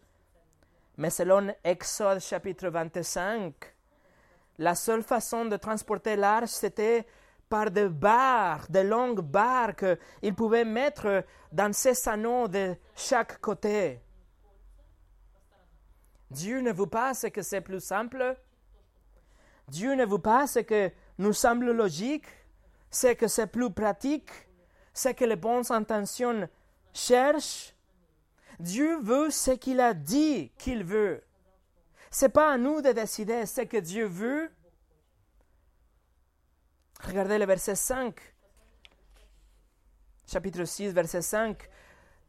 [0.98, 3.54] Mais selon Exode chapitre 25,
[4.58, 7.06] la seule façon de transporter l'arche, c'était
[7.48, 14.02] par des barres, des longues barres qu'ils pouvaient mettre dans ces anneaux de chaque côté.
[16.32, 18.36] Dieu ne vous pas que c'est plus simple.
[19.68, 22.26] Dieu ne vous pas ce que nous semble logique,
[22.90, 24.32] c'est que c'est plus pratique,
[24.94, 26.50] c'est que les bonnes intentions
[26.94, 27.74] cherchent.
[28.60, 31.24] Dieu veut ce qu'il a dit qu'il veut.
[32.10, 34.50] C'est pas à nous de décider ce que Dieu veut.
[37.04, 38.16] Regardez le verset 5.
[40.26, 41.70] Chapitre 6, verset 5.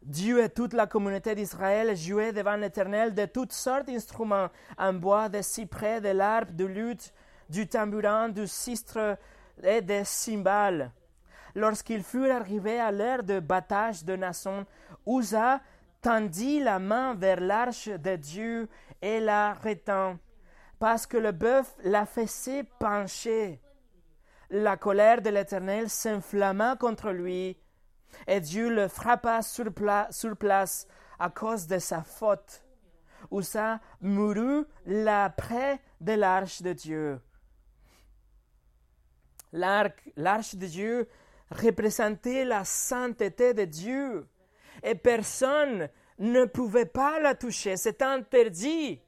[0.03, 5.29] Dieu et toute la communauté d'Israël jouaient devant l'Éternel de toutes sortes d'instruments en bois,
[5.29, 7.13] de cyprès, de l'arbre, de lutte,
[7.49, 9.19] du tambourin, du sistre
[9.63, 10.93] et des cymbales.
[11.55, 14.65] Lorsqu'ils furent arrivés à l'heure de battage de Nasson,
[15.07, 15.61] Uza
[16.01, 18.69] tendit la main vers l'arche de Dieu
[19.03, 20.19] et la retint,
[20.79, 23.61] parce que le bœuf la faisait pencher.
[24.51, 27.59] La colère de l'Éternel s'inflamma contre lui,
[28.27, 29.67] et Dieu le frappa sur,
[30.11, 30.87] sur place
[31.19, 32.65] à cause de sa faute.
[33.31, 37.21] Uza mourut là près de l'arche de Dieu.
[39.53, 41.09] L'arche de Dieu
[41.51, 44.29] représentait la sainteté de Dieu
[44.83, 47.77] et personne ne pouvait pas la toucher.
[47.77, 49.01] C'est interdit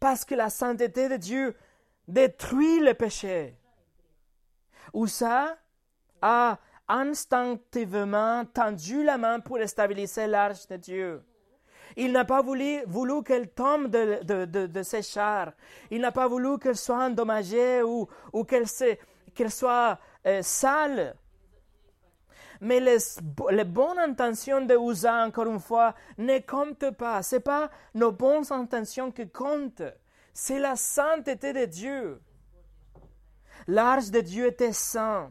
[0.00, 1.56] parce que la sainteté de Dieu
[2.08, 3.56] détruit le péché.
[4.92, 5.56] Oussa
[6.20, 11.22] a instinctivement tendu la main pour stabiliser l'arche de Dieu.
[11.96, 15.52] Il n'a pas voulu, voulu qu'elle tombe de, ses chars.
[15.90, 21.14] Il n'a pas voulu qu'elle soit endommagée ou, ou qu'elle soit euh, sale.
[22.64, 27.22] Mais les, bonnes intentions de Uza, encore une fois, ne comptent pas.
[27.22, 29.82] Ce n'est pas nos bonnes intentions qui comptent.
[30.32, 32.22] C'est la sainteté de Dieu.
[33.66, 35.30] L'arche de Dieu était saint.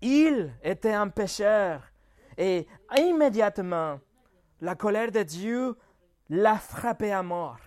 [0.00, 1.82] Il était un pécheur.
[2.38, 2.66] Et
[2.96, 4.00] immédiatement,
[4.62, 5.76] la colère de Dieu
[6.30, 7.60] l'a frappé à mort.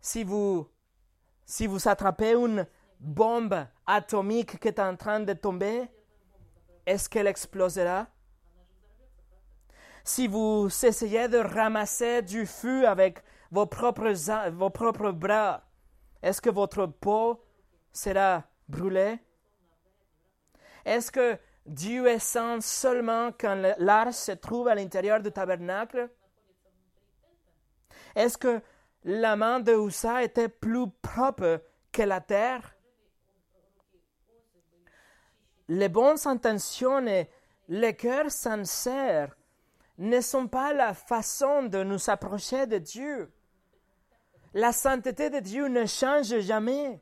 [0.00, 0.68] Si vous
[1.44, 2.64] si vous attrapez une
[3.00, 5.88] bombe atomique qui est en train de tomber,
[6.86, 8.06] est-ce qu'elle explosera?
[10.04, 14.12] Si vous essayez de ramasser du feu avec vos propres,
[14.50, 15.62] vos propres bras,
[16.22, 17.44] est-ce que votre peau
[17.92, 19.18] sera brûlée?
[20.84, 26.10] Est-ce que Dieu est saint seulement quand l'arche se trouve à l'intérieur du tabernacle?
[28.14, 28.62] Est-ce que
[29.04, 32.74] la main de Usa était plus propre que la terre?
[35.68, 37.28] Les bonnes intentions et
[37.68, 39.36] les cœurs sincères
[39.98, 43.32] ne sont pas la façon de nous approcher de Dieu.
[44.54, 47.00] La sainteté de Dieu ne change jamais.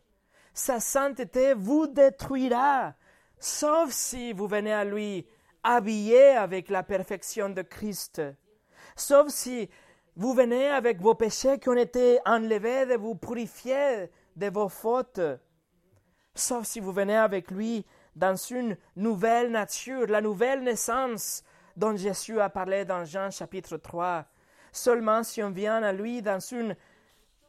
[0.52, 2.94] Sa sainteté vous détruira,
[3.38, 5.26] sauf si vous venez à lui
[5.62, 8.22] habillé avec la perfection de Christ,
[8.96, 9.68] sauf si
[10.16, 15.20] vous venez avec vos péchés qui ont été enlevés, de vous purifier de vos fautes.
[16.34, 17.84] Sauf si vous venez avec lui
[18.16, 21.44] dans une nouvelle nature, la nouvelle naissance
[21.76, 24.24] dont Jésus a parlé dans Jean chapitre 3.
[24.72, 26.74] Seulement si on vient à lui dans une,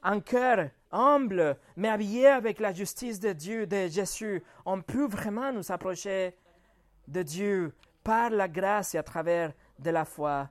[0.04, 5.54] un cœur humble, mais habillé avec la justice de Dieu, de Jésus, on peut vraiment
[5.54, 6.36] nous approcher
[7.08, 10.50] de Dieu par la grâce et à travers de la foi.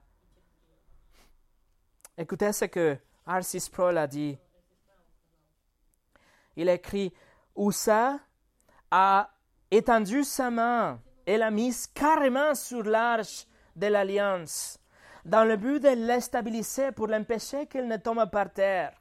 [2.16, 2.96] Écoutez ce que
[3.26, 4.38] Arcis Sproul a dit.
[6.56, 7.12] Il écrit
[7.54, 8.18] Oussa
[8.90, 9.30] a
[9.70, 14.78] étendu sa main et l'a mise carrément sur l'arche de l'alliance,
[15.24, 18.92] dans le but de l'estabiliser pour l'empêcher qu'elle ne tombe par terre.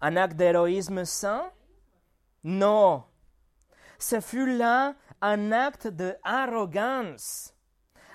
[0.00, 1.50] Un acte d'héroïsme saint
[2.44, 3.04] Non.
[3.98, 7.56] Ce fut là un acte d'arrogance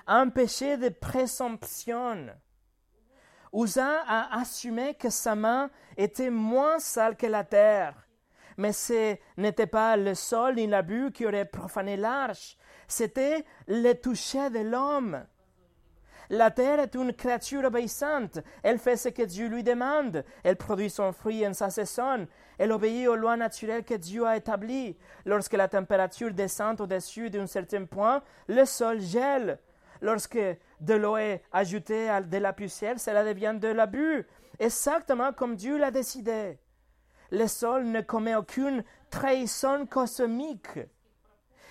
[0.06, 2.26] un péché de présomption.
[3.52, 7.94] Usa a assumé que sa main était moins sale que la terre.
[8.56, 12.56] Mais ce n'était pas le sol ni l'abus qui auraient profané l'arche,
[12.88, 15.24] c'était le toucher de l'homme.
[16.30, 18.38] La terre est une créature obéissante.
[18.62, 20.24] Elle fait ce que Dieu lui demande.
[20.44, 22.26] Elle produit son fruit en sa saison.
[22.58, 24.96] Elle obéit aux lois naturelles que Dieu a établies.
[25.26, 29.58] Lorsque la température descend au-dessus d'un certain point, le sol gèle.
[30.00, 30.38] Lorsque
[30.80, 34.26] de l'eau est ajoutée à de la poussière, cela devient de l'abus,
[34.58, 36.58] exactement comme Dieu l'a décidé.
[37.32, 40.78] Le sol ne commet aucune trahison cosmique.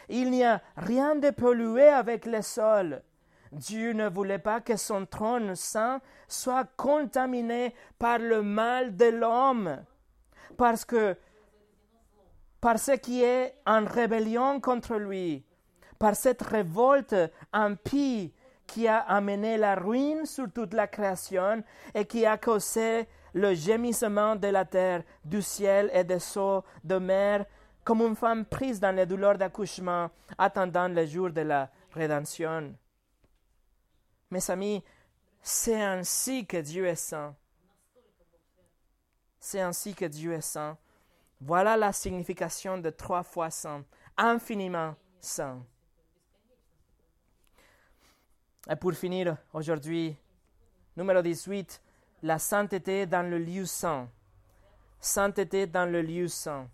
[0.10, 3.04] Il n'y a rien de pollué avec le sol.
[3.52, 9.84] Dieu ne voulait pas que son trône saint soit contaminé par le mal de l'homme,
[10.58, 11.16] parce que
[12.60, 15.46] par ce qui est en rébellion contre lui,
[16.00, 17.16] par cette révolte
[17.54, 18.34] impie
[18.66, 24.36] qui a amené la ruine sur toute la création et qui a causé le gémissement
[24.36, 27.46] de la terre, du ciel et des eaux de mer,
[27.84, 32.76] comme une femme prise dans les douleurs d'accouchement, attendant le jour de la rédemption.
[34.30, 34.84] Mes amis,
[35.42, 37.36] c'est ainsi que Dieu est saint.
[39.40, 40.78] C'est ainsi que Dieu est saint.
[41.40, 43.84] Voilà la signification de trois fois saint,
[44.16, 45.66] infiniment saint.
[48.70, 50.16] Et pour finir aujourd'hui,
[50.96, 51.82] numéro 18,
[52.24, 54.08] la sainteté dans le lieu saint.
[55.00, 56.68] Sainteté dans le lieu saint.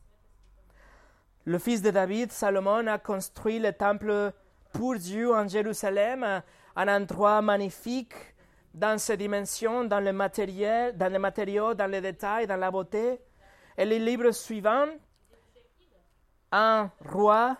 [1.45, 4.33] Le fils de David, Salomon, a construit le temple
[4.73, 6.43] pour Dieu en Jérusalem,
[6.75, 8.13] un endroit magnifique
[8.73, 13.19] dans ses dimensions, dans le matériel, dans les matériaux, dans les détails, dans la beauté.
[13.77, 14.87] Et le livre suivant,
[16.51, 17.57] un roi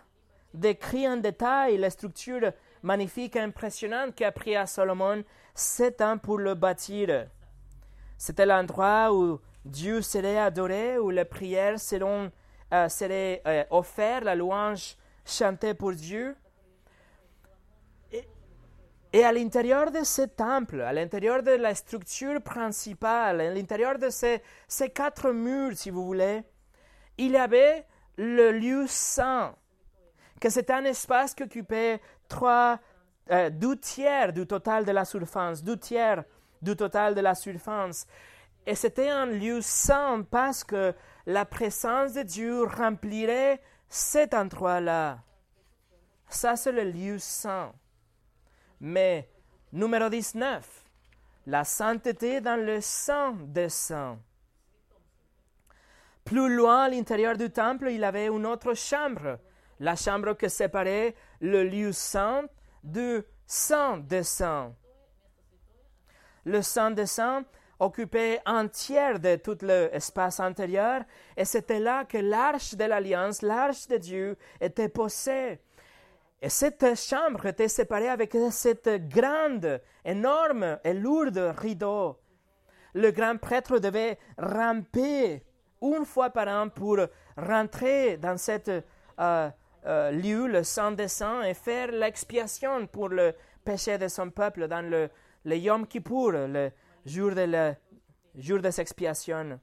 [0.53, 2.51] décrit en détail la structure
[2.83, 5.23] magnifique et impressionnante qui a pris à Salomon
[5.53, 7.27] sept ans pour le bâtir.
[8.17, 12.31] C'était l'endroit où Dieu serait adoré, où les prières seront,
[12.73, 14.95] euh, seraient euh, offertes, la louange
[15.25, 16.35] chantée pour Dieu.
[19.13, 24.09] Et, à l'intérieur de ce temple, à l'intérieur de la structure principale, à l'intérieur de
[24.09, 26.43] ces, ces quatre murs, si vous voulez,
[27.17, 27.85] il y avait
[28.17, 29.55] le lieu saint,
[30.39, 32.79] que c'était un espace qui occupait trois,
[33.31, 36.23] euh, deux tiers du total de la surface, deux tiers
[36.61, 38.07] du total de la surface.
[38.65, 40.93] Et c'était un lieu saint parce que
[41.25, 45.19] la présence de Dieu remplirait cet endroit-là.
[46.29, 47.73] Ça, c'est le lieu saint.
[48.79, 49.29] Mais,
[49.71, 50.85] numéro 19,
[51.47, 54.19] la sainteté dans le sang des saints.
[56.25, 59.39] Plus loin à l'intérieur du temple, il avait une autre chambre,
[59.79, 62.43] la chambre qui séparait le lieu saint
[62.83, 64.75] du sang des saints.
[66.47, 67.43] Le sang des saints
[67.77, 71.01] occupait un tiers de tout l'espace intérieur,
[71.35, 75.59] et c'était là que l'arche de l'alliance, l'arche de Dieu, était posée.
[76.41, 82.17] Et cette chambre était séparée avec cette grande, énorme et lourde rideau.
[82.93, 85.43] Le grand prêtre devait ramper
[85.81, 86.97] une fois par an pour
[87.35, 88.71] rentrer dans cette
[89.19, 89.49] euh,
[89.85, 93.33] euh, lieu, le sang des saints, et faire l'expiation pour le
[93.65, 95.09] péché de son peuple dans le,
[95.47, 96.71] le Yom Kippur, le
[97.05, 97.75] jour de, la,
[98.35, 99.57] jour des expiations.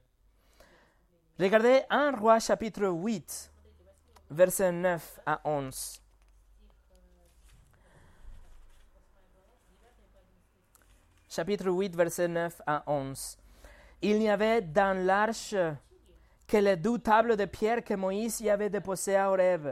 [1.39, 3.51] Regardez 1 Roi chapitre 8,
[4.31, 6.01] versets 9 à 11.
[11.29, 13.37] Chapitre 8, verset 9 à 11.
[14.01, 15.53] Il n'y avait dans l'arche
[16.47, 19.67] que les deux tables de pierre que Moïse y avait déposées à Horeb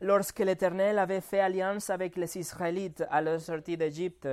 [0.00, 4.26] lorsque l'Éternel avait fait alliance avec les Israélites à leur sortie d'Égypte.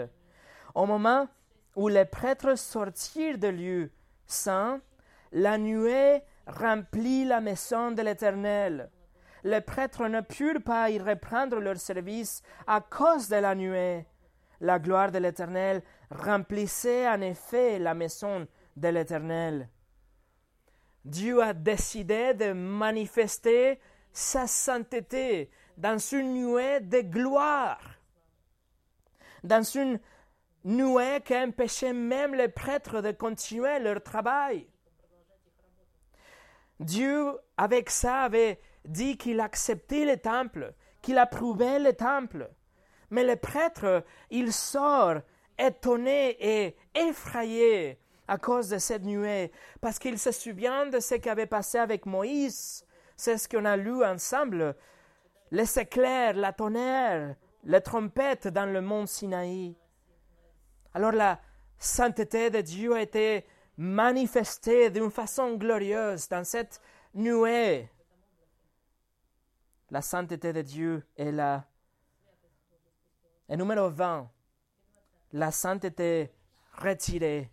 [0.78, 1.28] Au moment
[1.76, 3.92] où les prêtres sortirent de lieu
[4.28, 4.80] saint,
[5.32, 8.92] la nuée remplit la maison de l'Éternel.
[9.44, 14.06] Les prêtres ne purent pas y reprendre leur service à cause de la nuée.
[14.62, 19.70] La gloire de l'Éternel remplissait en effet la maison de l'Éternel.
[21.04, 23.80] Dieu a décidé de manifester
[24.14, 27.82] sa sainteté dans une nuée de gloire,
[29.44, 30.00] dans une
[30.68, 34.68] nuée qui empêchait même les prêtres de continuer leur travail.
[36.80, 42.50] Dieu, avec ça, avait dit qu'il acceptait le temple, qu'il approuvait le temple.
[43.10, 45.24] Mais les prêtres, ils sortent
[45.58, 51.30] étonnés et effrayés à cause de cette nuée, parce qu'ils se souviennent de ce qui
[51.30, 52.86] avait passé avec Moïse
[53.18, 54.76] c'est ce qu'on a lu ensemble.
[55.52, 59.76] Les éclairs, la tonnerre les trompettes dans le mont Sinaï.
[60.98, 61.40] Alors la
[61.78, 63.46] sainteté de Dieu a été
[63.78, 66.82] manifestée d'une façon glorieuse dans cette
[67.14, 67.88] nuée.
[69.92, 71.68] La sainteté de Dieu est là.
[73.48, 74.28] Et numéro 20,
[75.34, 76.32] la sainteté
[76.80, 77.52] retirée.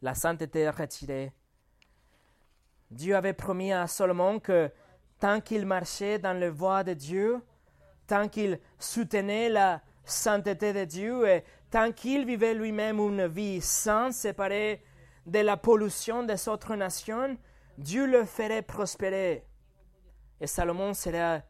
[0.00, 1.32] La sainteté retirée.
[2.88, 4.70] Dieu avait promis à Salomon que
[5.18, 7.42] tant qu'il marchait dans le voie de Dieu,
[8.06, 14.12] tant qu'il soutenait la sainteté de Dieu et tant qu'il vivait lui-même une vie sans
[14.12, 14.82] séparée
[15.26, 17.36] de la pollution des autres nations,
[17.76, 19.44] Dieu le ferait prospérer.
[20.40, 21.44] Et Salomon serait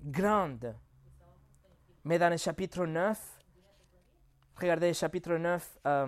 [0.00, 0.74] grande.
[2.04, 3.18] Mais dans le chapitre 9,
[4.56, 6.06] regardez chapitre 9, euh,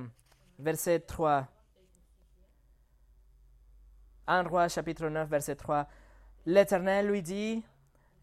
[0.59, 1.47] verset 3.
[4.27, 5.87] 1 roi chapitre 9, verset 3.
[6.47, 7.65] L'Éternel lui dit,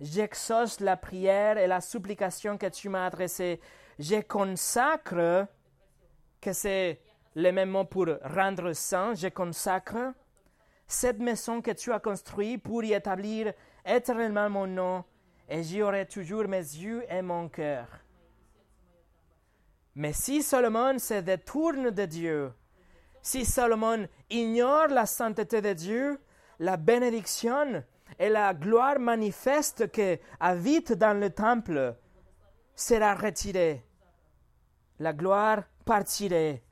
[0.01, 3.59] J'exauce la prière et la supplication que tu m'as adressée.
[3.99, 5.47] Je consacre,
[6.41, 6.99] que c'est
[7.35, 10.13] le même mot pour rendre saint, je consacre
[10.87, 13.53] cette maison que tu as construite pour y établir
[13.85, 15.05] éternellement mon nom,
[15.47, 17.87] et j'y aurai toujours mes yeux et mon cœur.
[19.93, 22.51] Mais si Salomon se détourne de Dieu,
[23.21, 26.19] si Salomon ignore la sainteté de Dieu,
[26.57, 27.83] la bénédiction
[28.19, 31.95] et la gloire manifeste qui habite dans le temple
[32.75, 33.83] sera retirée.
[34.99, 36.63] La gloire partirait.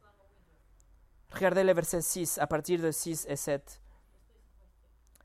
[1.32, 3.82] Regardez le verset 6, à partir de 6 et 7.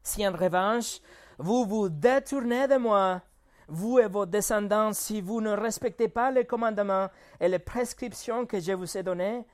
[0.02, 1.00] Si en revanche,
[1.38, 3.22] vous vous détournez de moi,
[3.68, 7.08] vous et vos descendants, si vous ne respectez pas les commandements
[7.40, 9.44] et les prescriptions que je vous ai données,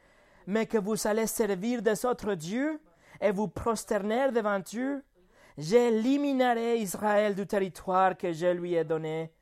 [0.46, 2.80] mais que vous allez servir des autres dieux
[3.20, 5.04] et vous prosterner devant Dieu,
[5.58, 9.32] j'éliminerai Israël du territoire que je lui ai donné.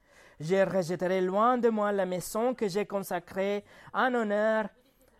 [0.40, 4.68] Je rejetterai loin de moi la maison que j'ai consacrée en honneur,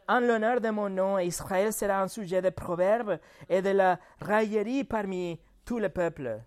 [0.09, 3.18] en l'honneur de mon nom, Israël sera un sujet de proverbes
[3.49, 6.41] et de la raillerie parmi tous les peuples.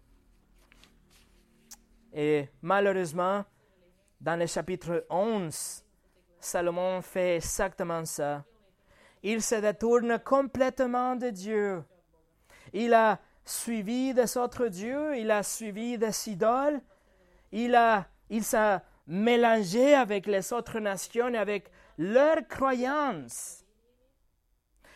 [2.12, 3.46] Et malheureusement,
[4.20, 5.84] dans le chapitre 11,
[6.40, 8.44] Salomon fait exactement ça.
[9.22, 11.84] Il se détourne complètement de Dieu.
[12.74, 16.82] Il a suivi des autres dieux, il a suivi des idoles,
[17.52, 17.78] il,
[18.30, 23.66] il s'est mélangé avec les autres nations et avec leurs croyances.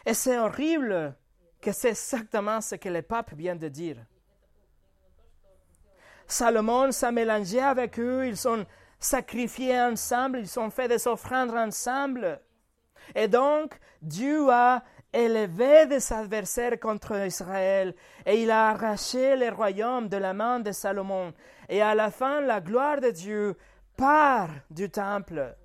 [0.06, 1.16] Et c'est horrible
[1.62, 3.98] que c'est exactement ce que le pape vient de dire.
[6.28, 8.66] Salomon s'est mélangé avec eux, ils sont
[9.00, 12.40] sacrifiés ensemble, ils ont fait des offrandes ensemble.
[13.14, 14.84] Et donc, Dieu a
[15.16, 17.96] élevé des adversaires contre Israël,
[18.26, 21.34] et il a arraché les royaumes de la main de Salomon.
[21.70, 23.56] Et à la fin, la gloire de Dieu
[23.96, 25.56] part du temple.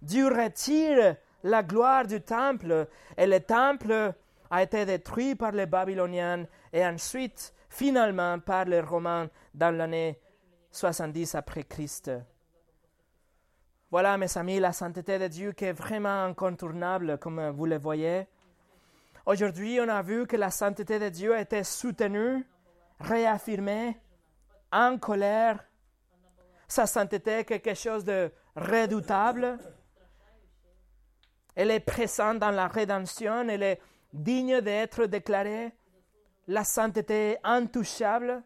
[0.00, 4.14] Dieu retire la gloire du temple, et le temple
[4.50, 10.18] a été détruit par les Babyloniens, et ensuite finalement par les Romains dans l'année
[10.72, 12.10] 70 après Christ.
[13.90, 18.26] Voilà, mes amis, la sainteté de Dieu qui est vraiment incontournable, comme vous le voyez.
[19.30, 22.44] Aujourd'hui, on a vu que la sainteté de Dieu été soutenue,
[22.98, 23.96] réaffirmée,
[24.72, 25.64] en colère.
[26.66, 29.56] Sa sainteté est quelque chose de redoutable.
[31.54, 33.80] Elle est présente dans la rédemption, elle est
[34.12, 35.76] digne d'être déclarée
[36.48, 38.42] la sainteté intouchable,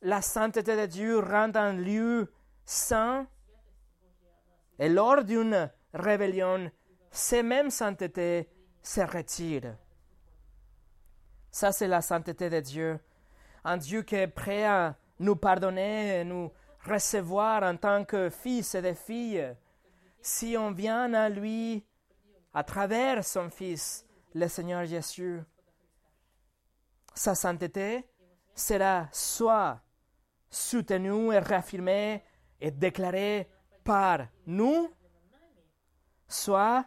[0.00, 2.32] la sainteté de Dieu rend un lieu
[2.64, 3.26] saint.
[4.78, 6.70] Et lors d'une rébellion,
[7.10, 8.48] ces mêmes saintetés
[8.80, 9.74] se retirent.
[11.54, 12.98] Ça, c'est la sainteté de Dieu.
[13.62, 16.50] Un Dieu qui est prêt à nous pardonner et nous
[16.84, 19.54] recevoir en tant que fils et des filles.
[20.20, 21.86] Si on vient à lui
[22.52, 25.44] à travers son Fils, le Seigneur Jésus
[27.14, 28.04] sa sainteté
[28.52, 29.80] sera soit
[30.50, 32.24] soutenue et réaffirmée
[32.60, 33.48] et déclarée
[33.84, 34.90] par nous,
[36.26, 36.84] soit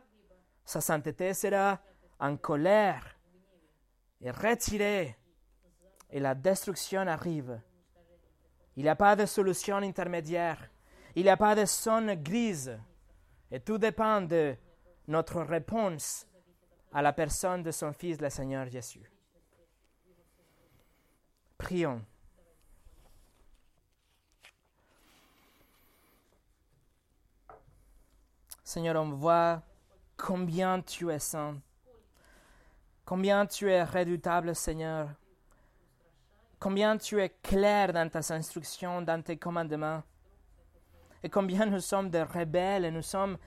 [0.66, 1.80] sa sainteté sera
[2.20, 3.17] en colère
[4.22, 5.16] et retirée
[6.10, 7.60] et la destruction arrive.
[8.76, 10.70] Il n'y a pas de solution intermédiaire.
[11.16, 12.78] Il n'y a pas de zone grise.
[13.52, 14.56] Et tout dépend de
[15.08, 16.28] notre réponse
[16.94, 19.12] à la personne de son Fils, le Seigneur Jésus.
[21.58, 22.04] Prions.
[28.64, 29.64] Seigneur, on voit
[30.18, 31.60] combien tu es saint,
[33.08, 35.08] combien tu es redoutable, Seigneur,
[36.60, 40.04] combien tu es clair dans tes instructions, dans tes commandements.
[41.24, 43.38] et combien nous sommes des rebelles et nous sommes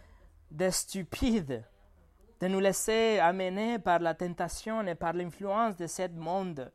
[0.51, 1.63] des stupides
[2.41, 6.73] de nous laisser amener par la tentation et par l'influence de ce monde.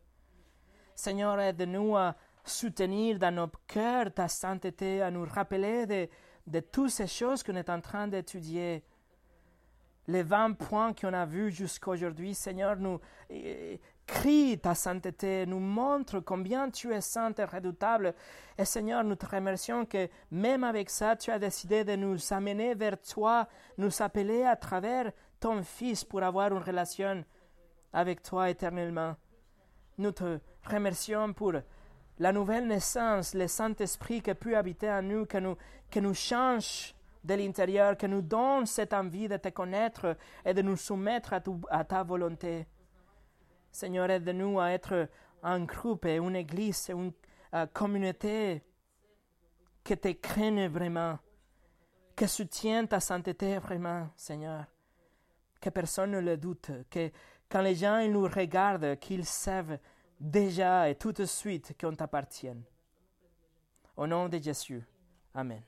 [0.94, 6.08] Seigneur, aide-nous à soutenir dans nos cœurs ta sainteté, à nous rappeler de,
[6.46, 8.84] de toutes ces choses qu'on est en train d'étudier.
[10.08, 13.00] Les 20 points qu'on a vus jusqu'à aujourd'hui, Seigneur, nous
[13.30, 18.14] eh, crie ta sainteté, nous montre combien tu es saint et redoutable.
[18.58, 22.76] Et Seigneur, nous te remercions que même avec ça, tu as décidé de nous amener
[22.76, 23.48] vers toi,
[23.78, 27.24] nous appeler à travers ton Fils pour avoir une relation
[27.94, 29.16] avec toi éternellement.
[29.98, 31.54] Nous te remercions pour
[32.20, 35.58] la nouvelle naissance, le Saint-Esprit qui pu habiter en nous, que nous,
[35.90, 36.95] que nous change
[37.26, 40.16] de l'intérieur, que nous donne cette envie de te connaître
[40.46, 41.34] et de nous soumettre
[41.70, 42.68] à, ta volonté.
[43.72, 45.10] Seigneur, aide-nous à être
[45.44, 47.12] un groupe une église, une
[47.54, 48.64] euh, communauté
[49.84, 51.20] qui te craigne vraiment,
[52.16, 54.66] qui soutient ta sainteté vraiment, Seigneur.
[55.60, 57.12] Que personne ne le doute, que
[57.50, 59.78] quand les gens nous regardent, qu'ils savent
[60.20, 62.54] déjà et tout de suite qu'on t'appartient.
[63.98, 64.84] Au nom de Jésus.
[65.34, 65.62] Amen.